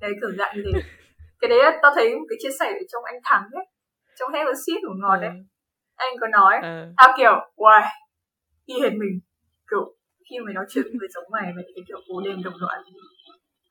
đấy 0.00 0.12
kiểu 0.20 0.30
dạng 0.38 0.56
như 0.56 0.62
thế. 0.64 0.80
Cái 1.40 1.48
đấy 1.48 1.58
tao 1.82 1.92
thấy 1.94 2.14
một 2.14 2.24
cái 2.28 2.36
chia 2.42 2.54
sẻ 2.60 2.66
ở 2.66 2.84
trong 2.92 3.04
anh 3.04 3.20
thắng 3.24 3.44
ấy. 3.52 3.64
Trong 4.18 4.32
a 4.32 4.44
Seat 4.66 4.78
của 4.86 4.94
ngọt 5.02 5.20
ấy. 5.20 5.28
Ờ, 5.28 5.34
anh 5.96 6.14
có 6.20 6.26
nói 6.28 6.54
ờ, 6.62 6.92
tao 6.96 7.14
kiểu 7.18 7.34
wow 7.56 7.82
y 8.64 8.74
hệt 8.82 8.92
mình. 8.92 9.20
Kiểu 9.70 9.96
khi 10.30 10.36
mày 10.44 10.54
nói 10.54 10.64
chuyện 10.68 10.84
với 10.84 10.92
người 10.98 11.08
giống 11.14 11.24
mày 11.32 11.52
mày 11.56 11.64
thấy 11.64 11.84
kiểu 11.88 11.98
cố 12.08 12.20
đêm 12.24 12.42
đồng 12.44 12.54
loại 12.60 12.78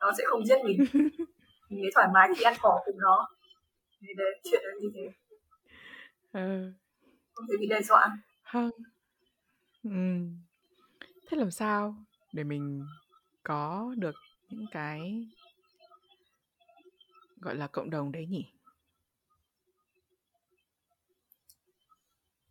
nó 0.05 0.11
sẽ 0.17 0.23
không 0.27 0.45
giết 0.45 0.57
mình 0.63 0.77
mình 1.69 1.79
thấy 1.81 1.91
thoải 1.95 2.07
mái 2.13 2.29
khi 2.37 2.43
ăn 2.43 2.53
cỏ 2.61 2.81
cùng 2.85 2.97
nó 2.97 3.27
thì 4.01 4.07
đấy 4.17 4.39
chuyện 4.43 4.61
là 4.63 4.71
như 4.81 4.89
thế 4.95 5.11
ờ. 6.31 6.71
không 7.33 7.45
thể 7.51 7.57
bị 7.59 7.67
đe 7.67 7.81
dọa 7.81 8.17
Không. 8.43 8.69
Ừm. 9.83 10.37
Thế 11.01 11.37
làm 11.37 11.51
sao 11.51 11.95
để 12.33 12.43
mình 12.43 12.85
có 13.43 13.95
được 13.97 14.15
những 14.49 14.65
cái 14.71 15.27
gọi 17.41 17.55
là 17.55 17.67
cộng 17.67 17.89
đồng 17.89 18.11
đấy 18.11 18.25
nhỉ? 18.29 18.45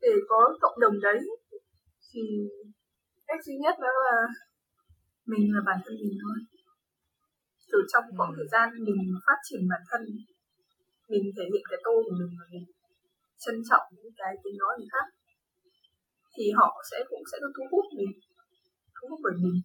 để 0.04 0.10
có 0.28 0.56
cộng 0.60 0.80
đồng 0.80 1.00
đấy 1.00 1.18
thì 2.12 2.20
cách 3.26 3.44
duy 3.44 3.54
nhất 3.56 3.74
đó 3.80 3.88
là 4.04 4.16
mình 5.26 5.54
là 5.54 5.60
bản 5.66 5.80
thân 5.84 5.94
mình 5.94 6.18
thôi 6.22 6.53
từ 7.72 7.79
trong 7.92 8.05
quãng 8.16 8.33
Ừm. 8.33 8.37
thời 8.37 8.48
gian 8.53 8.66
mình 8.87 9.00
phát 9.27 9.38
triển 9.46 9.62
bản 9.72 9.83
thân 9.90 10.03
mình 11.11 11.24
thể 11.37 11.44
hiện 11.53 11.64
cái 11.70 11.81
tôi 11.87 11.98
của 12.05 12.14
mình 12.20 12.33
và 12.38 12.44
mình 12.53 12.64
trân 13.42 13.57
trọng 13.68 13.87
những 13.96 14.14
cái 14.20 14.33
tiếng 14.42 14.57
nói 14.62 14.72
người 14.79 14.90
khác 14.94 15.07
thì 16.35 16.44
họ 16.59 16.68
sẽ 16.90 16.98
cũng 17.11 17.24
sẽ 17.31 17.37
được 17.42 17.53
thu 17.57 17.64
hút 17.72 17.87
mình 17.98 18.12
thu 18.96 19.05
hút 19.11 19.20
bởi 19.24 19.37
mình 19.44 19.59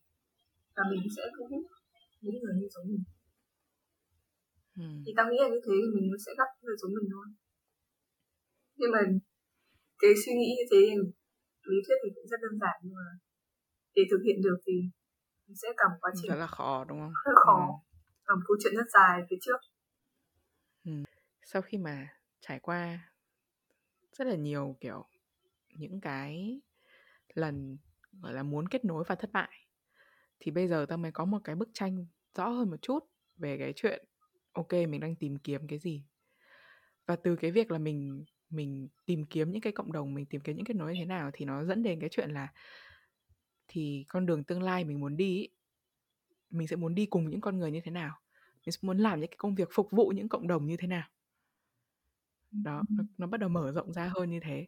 và 0.76 0.84
mình 0.92 1.04
sẽ 1.16 1.24
thu 1.36 1.44
hút 1.52 1.64
những 2.22 2.38
người 2.42 2.56
như 2.60 2.68
giống 2.74 2.88
mình 2.94 3.04
thì 5.04 5.12
tao 5.18 5.26
nghĩ 5.28 5.38
là 5.44 5.50
như 5.54 5.62
thế 5.66 5.78
thì 5.84 5.90
mình 5.96 6.08
sẽ 6.26 6.32
gặp 6.40 6.50
người 6.64 6.78
giống 6.82 6.94
mình 6.98 7.08
thôi 7.14 7.28
nhưng 8.80 8.92
mà 8.96 9.02
cái 10.02 10.12
suy 10.22 10.34
nghĩ 10.40 10.50
như 10.58 10.66
thế 10.72 10.82
lý 11.70 11.78
thuyết 11.86 11.98
thì 12.04 12.10
cũng 12.16 12.28
rất 12.32 12.40
đơn 12.44 12.56
giản 12.62 12.76
nhưng 12.84 12.96
mà 13.00 13.08
để 13.96 14.04
thực 14.12 14.22
hiện 14.26 14.38
được 14.46 14.58
thì 14.66 14.74
mình 15.48 15.58
sẽ 15.62 15.68
cả 15.78 15.86
một 15.92 15.98
quá 16.02 16.12
trình 16.22 16.32
Rất 16.32 16.40
là 16.46 16.48
khó 16.48 16.86
đúng 16.90 17.00
không? 17.00 17.14
rất 17.26 17.38
khó 17.46 17.58
Ừm 17.68 17.89
và 18.30 18.36
một 18.36 18.42
câu 18.48 18.58
chuyện 18.64 18.74
rất 18.76 18.90
dài 18.94 19.22
phía 19.30 19.36
trước. 19.42 19.58
Ừ. 20.86 20.92
Sau 21.44 21.62
khi 21.62 21.78
mà 21.78 22.08
trải 22.42 22.60
qua 22.60 23.12
rất 24.12 24.28
là 24.28 24.36
nhiều 24.36 24.78
kiểu 24.82 25.06
những 25.70 26.02
cái 26.02 26.62
lần 27.34 27.78
gọi 28.22 28.34
là 28.34 28.44
muốn 28.44 28.68
kết 28.68 28.86
nối 28.86 29.04
và 29.08 29.16
thất 29.16 29.32
bại 29.32 29.50
thì 30.40 30.52
bây 30.52 30.68
giờ 30.68 30.86
tao 30.90 30.98
mới 30.98 31.12
có 31.12 31.26
một 31.26 31.40
cái 31.44 31.56
bức 31.56 31.70
tranh 31.74 32.06
rõ 32.36 32.50
hơn 32.50 32.70
một 32.70 32.82
chút 32.82 33.00
về 33.38 33.58
cái 33.58 33.74
chuyện 33.76 34.06
ok 34.52 34.74
mình 34.74 35.00
đang 35.00 35.16
tìm 35.16 35.38
kiếm 35.38 35.68
cái 35.68 35.80
gì. 35.80 36.04
Và 37.06 37.16
từ 37.16 37.36
cái 37.36 37.52
việc 37.52 37.72
là 37.72 37.78
mình 37.78 38.26
mình 38.50 38.88
tìm 39.06 39.26
kiếm 39.26 39.52
những 39.52 39.62
cái 39.62 39.74
cộng 39.74 39.92
đồng 39.92 40.14
mình 40.14 40.26
tìm 40.26 40.42
kiếm 40.42 40.56
những 40.56 40.66
kết 40.66 40.76
nối 40.76 40.94
như 40.94 41.00
thế 41.02 41.06
nào 41.06 41.30
thì 41.34 41.46
nó 41.46 41.66
dẫn 41.66 41.84
đến 41.84 42.00
cái 42.00 42.10
chuyện 42.10 42.32
là 42.32 42.48
thì 43.68 44.06
con 44.08 44.26
đường 44.26 44.44
tương 44.44 44.64
lai 44.64 44.84
mình 44.84 45.00
muốn 45.00 45.18
đi 45.18 45.38
ý, 45.38 45.50
mình 46.50 46.68
sẽ 46.68 46.76
muốn 46.76 46.96
đi 46.96 47.06
cùng 47.06 47.30
những 47.30 47.42
con 47.42 47.60
người 47.60 47.72
như 47.72 47.82
thế 47.84 47.92
nào? 47.92 48.20
Mình 48.66 48.72
sẽ 48.72 48.80
muốn 48.82 48.98
làm 48.98 49.20
những 49.20 49.30
cái 49.30 49.38
công 49.38 49.56
việc 49.56 49.70
phục 49.72 49.92
vụ 49.92 50.10
những 50.16 50.30
cộng 50.30 50.48
đồng 50.48 50.66
như 50.66 50.78
thế 50.78 50.88
nào? 50.88 51.08
Đó 52.52 52.84
nó, 52.90 53.04
nó 53.18 53.28
bắt 53.28 53.38
đầu 53.38 53.50
mở 53.50 53.72
rộng 53.72 53.94
ra 53.94 54.12
hơn 54.16 54.30
như 54.30 54.40
thế. 54.40 54.68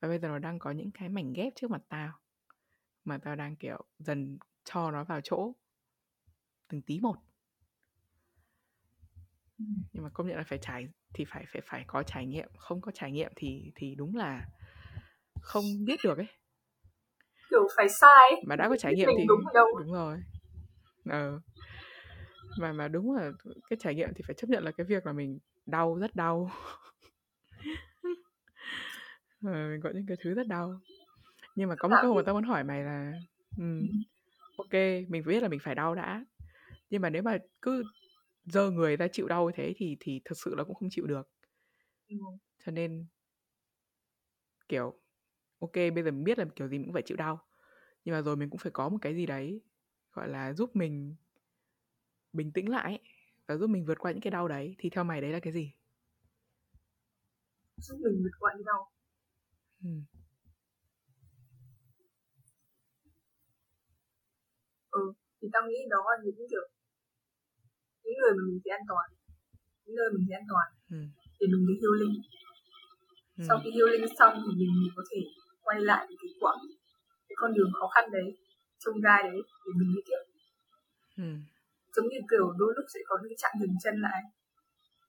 Và 0.00 0.08
bây 0.08 0.18
giờ 0.18 0.28
nó 0.28 0.38
đang 0.38 0.58
có 0.58 0.70
những 0.70 0.90
cái 0.90 1.08
mảnh 1.08 1.32
ghép 1.32 1.52
trước 1.56 1.70
mặt 1.70 1.82
tao 1.88 2.12
mà 3.04 3.18
tao 3.18 3.36
đang 3.36 3.56
kiểu 3.56 3.84
dần 3.98 4.38
cho 4.64 4.90
nó 4.90 5.04
vào 5.04 5.20
chỗ 5.20 5.52
từng 6.68 6.82
tí 6.82 7.00
một. 7.00 7.16
Nhưng 9.92 10.02
mà 10.02 10.08
công 10.08 10.26
nhận 10.26 10.36
là 10.36 10.44
phải 10.46 10.58
trải 10.62 10.88
thì 11.14 11.24
phải 11.28 11.44
phải 11.52 11.62
phải 11.66 11.84
có 11.86 12.02
trải 12.02 12.26
nghiệm. 12.26 12.48
Không 12.56 12.80
có 12.80 12.92
trải 12.94 13.12
nghiệm 13.12 13.32
thì 13.36 13.72
thì 13.74 13.94
đúng 13.94 14.16
là 14.16 14.48
không 15.40 15.64
biết 15.84 16.00
được 16.04 16.18
ấy. 16.18 16.26
Kiểu 17.50 17.68
phải 17.76 17.88
sai 17.88 18.30
mà 18.46 18.56
đã 18.56 18.68
có 18.68 18.76
trải 18.76 18.94
nghiệm 18.94 19.08
thì 19.18 19.24
đúng, 19.28 19.44
đâu. 19.54 19.66
đúng 19.78 19.92
rồi 19.92 20.22
ờ. 21.04 21.40
Mà 22.58 22.72
mà 22.72 22.88
đúng 22.88 23.12
là 23.12 23.32
cái 23.70 23.76
trải 23.80 23.94
nghiệm 23.94 24.08
thì 24.14 24.22
phải 24.26 24.34
chấp 24.34 24.50
nhận 24.50 24.64
là 24.64 24.70
cái 24.70 24.86
việc 24.86 25.06
là 25.06 25.12
mình 25.12 25.38
đau 25.66 25.94
rất 25.94 26.16
đau. 26.16 26.50
Ờ, 29.44 29.68
mình 29.70 29.80
có 29.82 29.90
những 29.94 30.06
cái 30.06 30.16
thứ 30.22 30.34
rất 30.34 30.46
đau. 30.46 30.80
Nhưng 31.54 31.68
mà 31.68 31.74
có 31.76 31.88
một 31.88 31.96
câu 32.02 32.14
mà 32.14 32.22
tao 32.26 32.34
muốn 32.34 32.44
hỏi 32.44 32.64
mày 32.64 32.82
là 32.84 33.12
um, 33.56 33.88
ok 34.56 34.72
mình 35.08 35.22
biết 35.26 35.42
là 35.42 35.48
mình 35.48 35.60
phải 35.62 35.74
đau 35.74 35.94
đã 35.94 36.24
nhưng 36.90 37.02
mà 37.02 37.10
nếu 37.10 37.22
mà 37.22 37.38
cứ 37.62 37.84
dơ 38.44 38.70
người 38.70 38.96
ra 38.96 39.08
chịu 39.08 39.28
đau 39.28 39.46
như 39.46 39.52
thế 39.56 39.74
thì 39.76 39.96
thì 40.00 40.20
thật 40.24 40.34
sự 40.44 40.54
là 40.54 40.64
cũng 40.64 40.74
không 40.74 40.88
chịu 40.90 41.06
được. 41.06 41.28
Ừ. 42.08 42.16
cho 42.66 42.72
nên 42.72 43.06
kiểu 44.68 45.00
ok 45.58 45.74
bây 45.74 46.02
giờ 46.02 46.10
mình 46.10 46.24
biết 46.24 46.38
là 46.38 46.44
kiểu 46.56 46.68
gì 46.68 46.78
mình 46.78 46.86
cũng 46.86 46.92
phải 46.92 47.02
chịu 47.02 47.16
đau 47.16 47.46
nhưng 48.04 48.14
mà 48.14 48.22
rồi 48.22 48.36
mình 48.36 48.50
cũng 48.50 48.58
phải 48.58 48.72
có 48.72 48.88
một 48.88 48.98
cái 49.00 49.14
gì 49.14 49.26
đấy 49.26 49.60
gọi 50.14 50.28
là 50.28 50.52
giúp 50.52 50.76
mình 50.76 51.14
bình 52.32 52.52
tĩnh 52.52 52.68
lại 52.68 53.00
và 53.46 53.56
giúp 53.56 53.66
mình 53.66 53.84
vượt 53.84 53.98
qua 53.98 54.12
những 54.12 54.20
cái 54.20 54.30
đau 54.30 54.48
đấy 54.48 54.74
thì 54.78 54.90
theo 54.90 55.04
mày 55.04 55.20
đấy 55.20 55.32
là 55.32 55.40
cái 55.40 55.52
gì 55.52 55.72
giúp 57.76 57.96
mình 58.04 58.22
vượt 58.22 58.36
qua 58.38 58.52
những 58.56 58.66
đau 58.66 58.90
ừ. 59.82 59.90
ừ 64.90 65.12
thì 65.42 65.48
tao 65.52 65.62
nghĩ 65.68 65.78
đó 65.90 66.00
là 66.10 66.16
những 66.24 66.46
kiểu 66.50 66.66
những 68.04 68.14
người 68.20 68.32
mà 68.36 68.42
mình 68.48 68.60
thấy 68.64 68.72
an 68.78 68.84
toàn 68.88 69.06
những 69.84 69.96
nơi 69.96 70.08
mình 70.14 70.24
thấy 70.26 70.34
an 70.40 70.46
toàn 70.52 70.68
ừ. 70.90 71.00
để 71.40 71.46
mình 71.52 71.66
đi 71.68 71.74
healing 71.82 72.14
ừ. 73.38 73.44
sau 73.48 73.56
khi 73.62 73.70
healing 73.76 74.06
xong 74.18 74.34
thì 74.44 74.50
mình, 74.60 74.72
mình 74.80 74.92
có 74.96 75.02
thể 75.10 75.20
quay 75.62 75.78
lại 75.80 76.06
cái 76.20 76.30
quãng 76.40 76.62
cái 77.28 77.36
con 77.40 77.54
đường 77.56 77.70
khó 77.78 77.86
khăn 77.94 78.04
đấy 78.12 78.28
trông 78.84 78.98
gai 79.06 79.20
đấy 79.22 79.40
để 79.64 79.70
mình 79.78 79.90
đi 79.94 80.00
tiếp 80.08 80.22
ừ. 81.24 81.28
giống 81.94 82.08
như 82.12 82.20
kiểu 82.30 82.46
đôi 82.60 82.72
lúc 82.76 82.86
sẽ 82.94 83.00
có 83.08 83.14
những 83.20 83.30
cái 83.32 83.40
chặng 83.42 83.56
dừng 83.60 83.76
chân 83.82 83.94
lại 84.06 84.22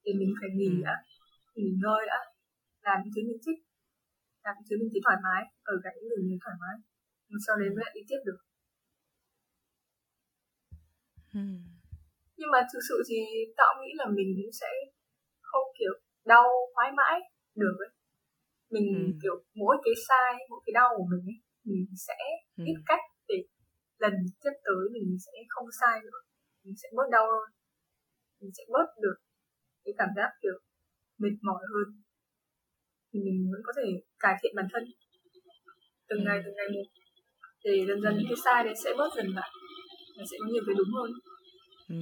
để 0.04 0.12
mình 0.20 0.32
phải 0.40 0.50
nghỉ 0.58 0.72
ừ. 0.80 0.84
đã 0.88 0.96
nghỉ 1.56 1.70
ngơi 1.82 2.02
đã 2.12 2.20
làm 2.88 2.98
những 3.04 3.14
thứ 3.16 3.22
mình 3.30 3.42
thích 3.46 3.60
làm 4.44 4.54
những 4.58 4.68
thứ 4.70 4.76
mình 4.80 4.90
thấy 4.92 5.02
thoải 5.06 5.18
mái 5.26 5.42
ở 5.64 5.76
cạnh 5.84 5.94
những 5.96 6.10
người 6.10 6.24
mình 6.28 6.40
thoải 6.44 6.56
mái 6.62 6.76
sau 7.46 7.56
đấy 7.60 7.70
mới 7.70 7.82
lại 7.86 7.92
đi 7.96 8.02
tiếp 8.10 8.22
được 8.28 8.40
ừ 11.34 11.46
nhưng 12.38 12.50
mà 12.52 12.60
thực 12.74 12.80
sự 12.90 12.98
thì 13.10 13.18
tao 13.58 13.72
nghĩ 13.80 13.92
là 14.00 14.06
mình 14.18 14.30
cũng 14.38 14.52
sẽ 14.62 14.68
không 15.42 15.68
kiểu 15.80 15.94
đau 16.26 16.48
mãi 16.76 16.92
mãi 17.00 17.20
được 17.56 17.76
ấy 17.86 17.92
mình 18.70 18.88
ừ. 19.06 19.20
kiểu 19.22 19.36
mỗi 19.56 19.76
cái 19.84 19.94
sai 20.08 20.34
mỗi 20.50 20.60
cái 20.66 20.74
đau 20.74 20.90
của 20.98 21.08
mình 21.12 21.24
ấy 21.34 21.40
mình 21.64 21.86
sẽ 22.08 22.20
ừ. 22.58 22.64
biết 22.66 22.80
cách 22.86 23.00
để 23.10 23.14
lần 23.97 24.13
tiếp 24.41 24.55
tới 24.65 24.84
mình 24.93 25.17
sẽ 25.25 25.31
không 25.49 25.67
sai 25.79 25.99
nữa. 26.03 26.19
Mình 26.63 26.75
sẽ 26.81 26.88
bớt 26.95 27.08
đau 27.12 27.25
hơn. 27.31 27.47
Mình 28.41 28.51
sẽ 28.58 28.63
bớt 28.73 28.88
được 29.03 29.17
cái 29.84 29.93
cảm 29.97 30.10
giác 30.15 30.29
kiểu 30.41 30.58
mệt 31.17 31.36
mỏi 31.41 31.63
hơn. 31.73 31.88
Thì 33.13 33.19
mình 33.25 33.38
vẫn 33.51 33.62
có 33.65 33.73
thể 33.77 33.88
cải 34.19 34.36
thiện 34.41 34.53
bản 34.55 34.67
thân. 34.73 34.84
Từng 36.10 36.19
ừ. 36.19 36.25
ngày 36.25 36.41
từng 36.45 36.55
ngày 36.55 36.67
một. 36.75 36.88
Để 37.63 37.86
dần 37.88 38.01
dần 38.01 38.13
những 38.17 38.27
cái 38.29 38.39
sai 38.45 38.63
đấy 38.63 38.73
sẽ 38.84 38.89
bớt 38.97 39.10
dần 39.17 39.27
lại. 39.27 39.49
Và 40.17 40.23
sẽ 40.31 40.38
có 40.39 40.45
nhiều 40.51 40.63
cái 40.67 40.75
đúng 40.77 40.91
hơn. 40.97 41.12
Ừ. 41.89 42.01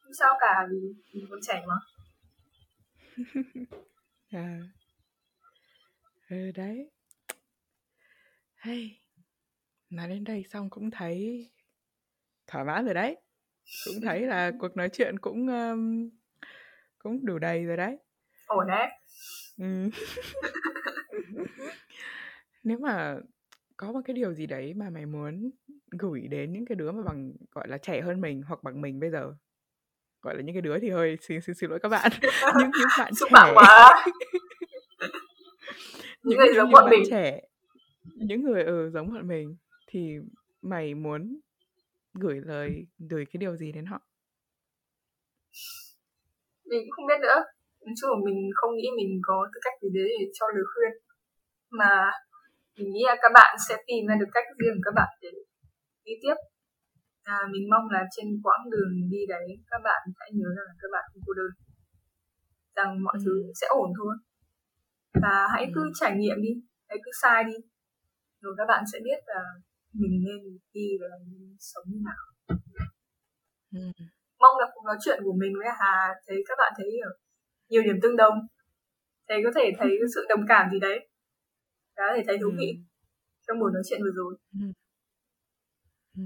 không 0.00 0.14
sao 0.18 0.34
cả 0.40 0.66
vì 0.70 0.78
mình 1.14 1.26
còn 1.30 1.40
trẻ 1.42 1.64
mà. 1.68 1.78
À. 4.30 4.60
ừ 6.30 6.50
đấy. 6.54 6.90
Hay 8.54 9.00
nói 9.92 10.08
đến 10.08 10.24
đây 10.24 10.44
xong 10.50 10.70
cũng 10.70 10.90
thấy 10.90 11.50
thoải 12.46 12.64
mái 12.64 12.82
rồi 12.82 12.94
đấy. 12.94 13.16
Cũng 13.86 14.00
thấy 14.02 14.20
là 14.20 14.52
cuộc 14.60 14.76
nói 14.76 14.88
chuyện 14.88 15.18
cũng 15.18 15.46
um, 15.46 16.10
cũng 16.98 17.26
đủ 17.26 17.38
đầy 17.38 17.64
rồi 17.64 17.76
đấy. 17.76 17.98
Ổn 18.46 18.66
đấy. 18.68 18.88
Ừ. 19.58 19.90
nếu 22.62 22.78
mà 22.78 23.16
có 23.76 23.92
một 23.92 24.00
cái 24.04 24.14
điều 24.14 24.34
gì 24.34 24.46
đấy 24.46 24.74
mà 24.74 24.90
mày 24.90 25.06
muốn 25.06 25.50
gửi 25.90 26.20
đến 26.20 26.52
những 26.52 26.64
cái 26.66 26.76
đứa 26.76 26.92
mà 26.92 27.02
bằng 27.02 27.32
gọi 27.50 27.68
là 27.68 27.78
trẻ 27.78 28.00
hơn 28.00 28.20
mình 28.20 28.42
hoặc 28.42 28.62
bằng 28.62 28.80
mình 28.80 29.00
bây 29.00 29.10
giờ 29.10 29.34
gọi 30.22 30.36
là 30.36 30.42
những 30.42 30.54
cái 30.54 30.62
đứa 30.62 30.78
thì 30.78 30.90
hơi 30.90 31.18
xin 31.20 31.40
xin, 31.40 31.54
xin 31.54 31.70
lỗi 31.70 31.78
các 31.82 31.88
bạn. 31.88 32.12
Những 32.58 32.70
những 32.76 32.88
bạn 32.98 33.12
trẻ. 33.16 33.54
những 36.22 36.38
người 36.38 36.54
giống 36.54 36.70
bọn 36.70 36.90
mình. 36.90 37.02
trẻ. 37.10 37.40
Những 38.14 38.42
người 38.42 38.62
ở 38.62 38.82
ừ, 38.84 38.90
giống 38.90 39.12
bọn 39.12 39.28
mình 39.28 39.56
thì 39.92 40.18
mày 40.62 40.94
muốn 40.94 41.40
gửi 42.14 42.40
lời 42.44 42.70
gửi 43.10 43.24
cái 43.32 43.38
điều 43.38 43.56
gì 43.56 43.72
đến 43.72 43.86
họ? 43.86 44.00
Mình 46.70 46.80
cũng 46.84 46.90
không 46.96 47.06
biết 47.06 47.20
nữa. 47.22 47.38
Nói 47.86 47.94
chung 48.00 48.10
là 48.10 48.18
mình 48.26 48.38
không 48.54 48.72
nghĩ 48.76 48.88
mình 48.96 49.12
có 49.28 49.36
tư 49.52 49.58
cách 49.64 49.76
gì 49.82 49.88
đấy 49.98 50.10
để 50.20 50.26
cho 50.38 50.46
lời 50.54 50.64
khuyên. 50.72 50.92
Mà 51.78 51.92
mình 52.76 52.88
nghĩ 52.92 53.02
là 53.06 53.16
các 53.22 53.32
bạn 53.34 53.52
sẽ 53.68 53.74
tìm 53.86 54.02
ra 54.08 54.14
được 54.20 54.30
cách 54.32 54.48
riêng 54.58 54.76
của 54.76 54.84
các 54.84 54.94
bạn 54.98 55.10
để 55.22 55.30
đi 56.04 56.12
tiếp. 56.22 56.36
À, 57.22 57.38
mình 57.52 57.64
mong 57.72 57.86
là 57.94 58.02
trên 58.14 58.26
quãng 58.44 58.64
đường 58.72 58.92
đi 59.12 59.20
đấy 59.28 59.46
các 59.70 59.80
bạn 59.84 60.02
hãy 60.20 60.30
nhớ 60.38 60.48
rằng 60.56 60.66
là 60.70 60.74
các 60.82 60.90
bạn 60.94 61.04
không 61.10 61.22
cô 61.26 61.32
đơn. 61.40 61.52
Rằng 62.76 62.90
mọi 63.04 63.16
ừ. 63.18 63.22
thứ 63.24 63.34
sẽ 63.60 63.66
ổn 63.66 63.90
thôi. 63.98 64.14
Và 65.22 65.48
hãy 65.52 65.64
cứ 65.74 65.82
ừ. 65.82 65.92
trải 66.00 66.12
nghiệm 66.16 66.38
đi 66.46 66.52
hãy 66.88 66.98
cứ 67.04 67.10
sai 67.22 67.44
đi. 67.44 67.56
Rồi 68.42 68.54
các 68.58 68.66
bạn 68.68 68.84
sẽ 68.92 68.98
biết 69.04 69.20
là 69.26 69.42
mình 69.92 70.24
nên 70.24 70.58
đi 70.72 70.88
và 71.00 71.06
nên 71.26 71.56
sống 71.58 71.84
như 71.86 71.98
nào 72.04 72.22
ừ. 73.72 74.04
mong 74.38 74.56
là 74.60 74.66
cuộc 74.74 74.84
nói 74.86 74.96
chuyện 75.04 75.20
của 75.24 75.32
mình 75.32 75.52
với 75.58 75.68
Hà 75.78 76.14
thấy 76.26 76.36
các 76.48 76.54
bạn 76.58 76.72
thấy 76.76 76.86
nhiều 77.68 77.82
điểm 77.82 77.98
tương 78.02 78.16
đồng 78.16 78.34
thấy 79.28 79.40
có 79.44 79.50
thể 79.54 79.70
thấy 79.78 79.90
sự 80.14 80.26
đồng 80.28 80.44
cảm 80.48 80.70
gì 80.72 80.80
đấy 80.80 81.08
đã 81.96 82.04
thể 82.16 82.22
thấy 82.26 82.38
thú 82.38 82.50
vị 82.58 82.72
ừ. 82.76 82.82
trong 83.46 83.60
buổi 83.60 83.70
nói 83.74 83.82
chuyện 83.90 84.00
vừa 84.02 84.12
rồi 84.14 84.36
ừ. 84.52 84.66
Ừ. 86.16 86.22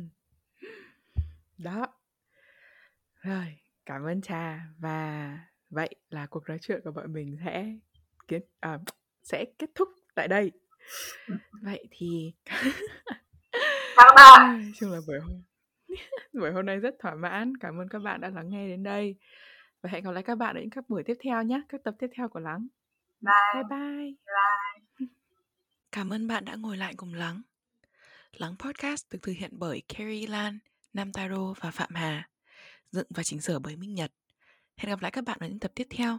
đó 1.58 1.86
rồi 3.22 3.58
cảm 3.86 4.02
ơn 4.02 4.20
trà 4.20 4.60
và 4.78 5.38
vậy 5.70 5.94
là 6.08 6.26
cuộc 6.26 6.48
nói 6.48 6.58
chuyện 6.60 6.80
của 6.84 6.92
bọn 6.92 7.12
mình 7.12 7.36
sẽ 7.44 7.72
kết 8.28 8.40
à, 8.60 8.78
sẽ 9.22 9.44
kết 9.58 9.70
thúc 9.74 9.88
tại 10.14 10.28
đây 10.28 10.52
vậy 11.62 11.86
thì 11.90 12.32
chào 13.96 14.06
các 14.06 14.14
bạn. 14.16 14.72
Chung 14.76 14.92
là 14.92 15.00
buổi 15.06 15.18
hôm 15.20 15.42
buổi 16.32 16.52
hôm 16.52 16.66
nay 16.66 16.78
rất 16.78 16.94
thỏa 16.98 17.14
mãn. 17.14 17.56
Cảm 17.56 17.80
ơn 17.80 17.88
các 17.88 17.98
bạn 17.98 18.20
đã 18.20 18.28
lắng 18.28 18.48
nghe 18.50 18.68
đến 18.68 18.82
đây. 18.82 19.16
Và 19.82 19.90
hẹn 19.90 20.04
gặp 20.04 20.10
lại 20.10 20.22
các 20.22 20.34
bạn 20.34 20.56
ở 20.56 20.60
những 20.60 20.70
các 20.70 20.88
buổi 20.88 21.02
tiếp 21.06 21.14
theo 21.24 21.42
nhé 21.42 21.62
các 21.68 21.80
tập 21.84 21.94
tiếp 21.98 22.06
theo 22.16 22.28
của 22.28 22.40
lắng. 22.40 22.66
Bye 23.20 23.62
bye. 23.70 23.78
Bye, 23.78 24.12
bye. 24.98 25.08
cảm 25.92 26.10
ơn 26.10 26.26
bạn 26.26 26.44
đã 26.44 26.54
ngồi 26.54 26.76
lại 26.76 26.94
cùng 26.96 27.14
lắng. 27.14 27.42
Lắng 28.32 28.54
podcast 28.58 29.10
được 29.10 29.18
thực 29.22 29.32
hiện 29.32 29.50
bởi 29.52 29.82
Carrie 29.88 30.26
Lan 30.26 30.58
Nam 30.94 31.12
Taro 31.12 31.54
và 31.60 31.70
Phạm 31.70 31.94
Hà. 31.94 32.28
Dựng 32.90 33.06
và 33.10 33.22
chỉnh 33.22 33.40
sửa 33.40 33.58
bởi 33.58 33.76
Minh 33.76 33.94
Nhật. 33.94 34.12
Hẹn 34.76 34.90
gặp 34.90 35.02
lại 35.02 35.10
các 35.10 35.24
bạn 35.24 35.38
ở 35.40 35.48
những 35.48 35.58
tập 35.58 35.72
tiếp 35.74 35.86
theo 35.90 36.18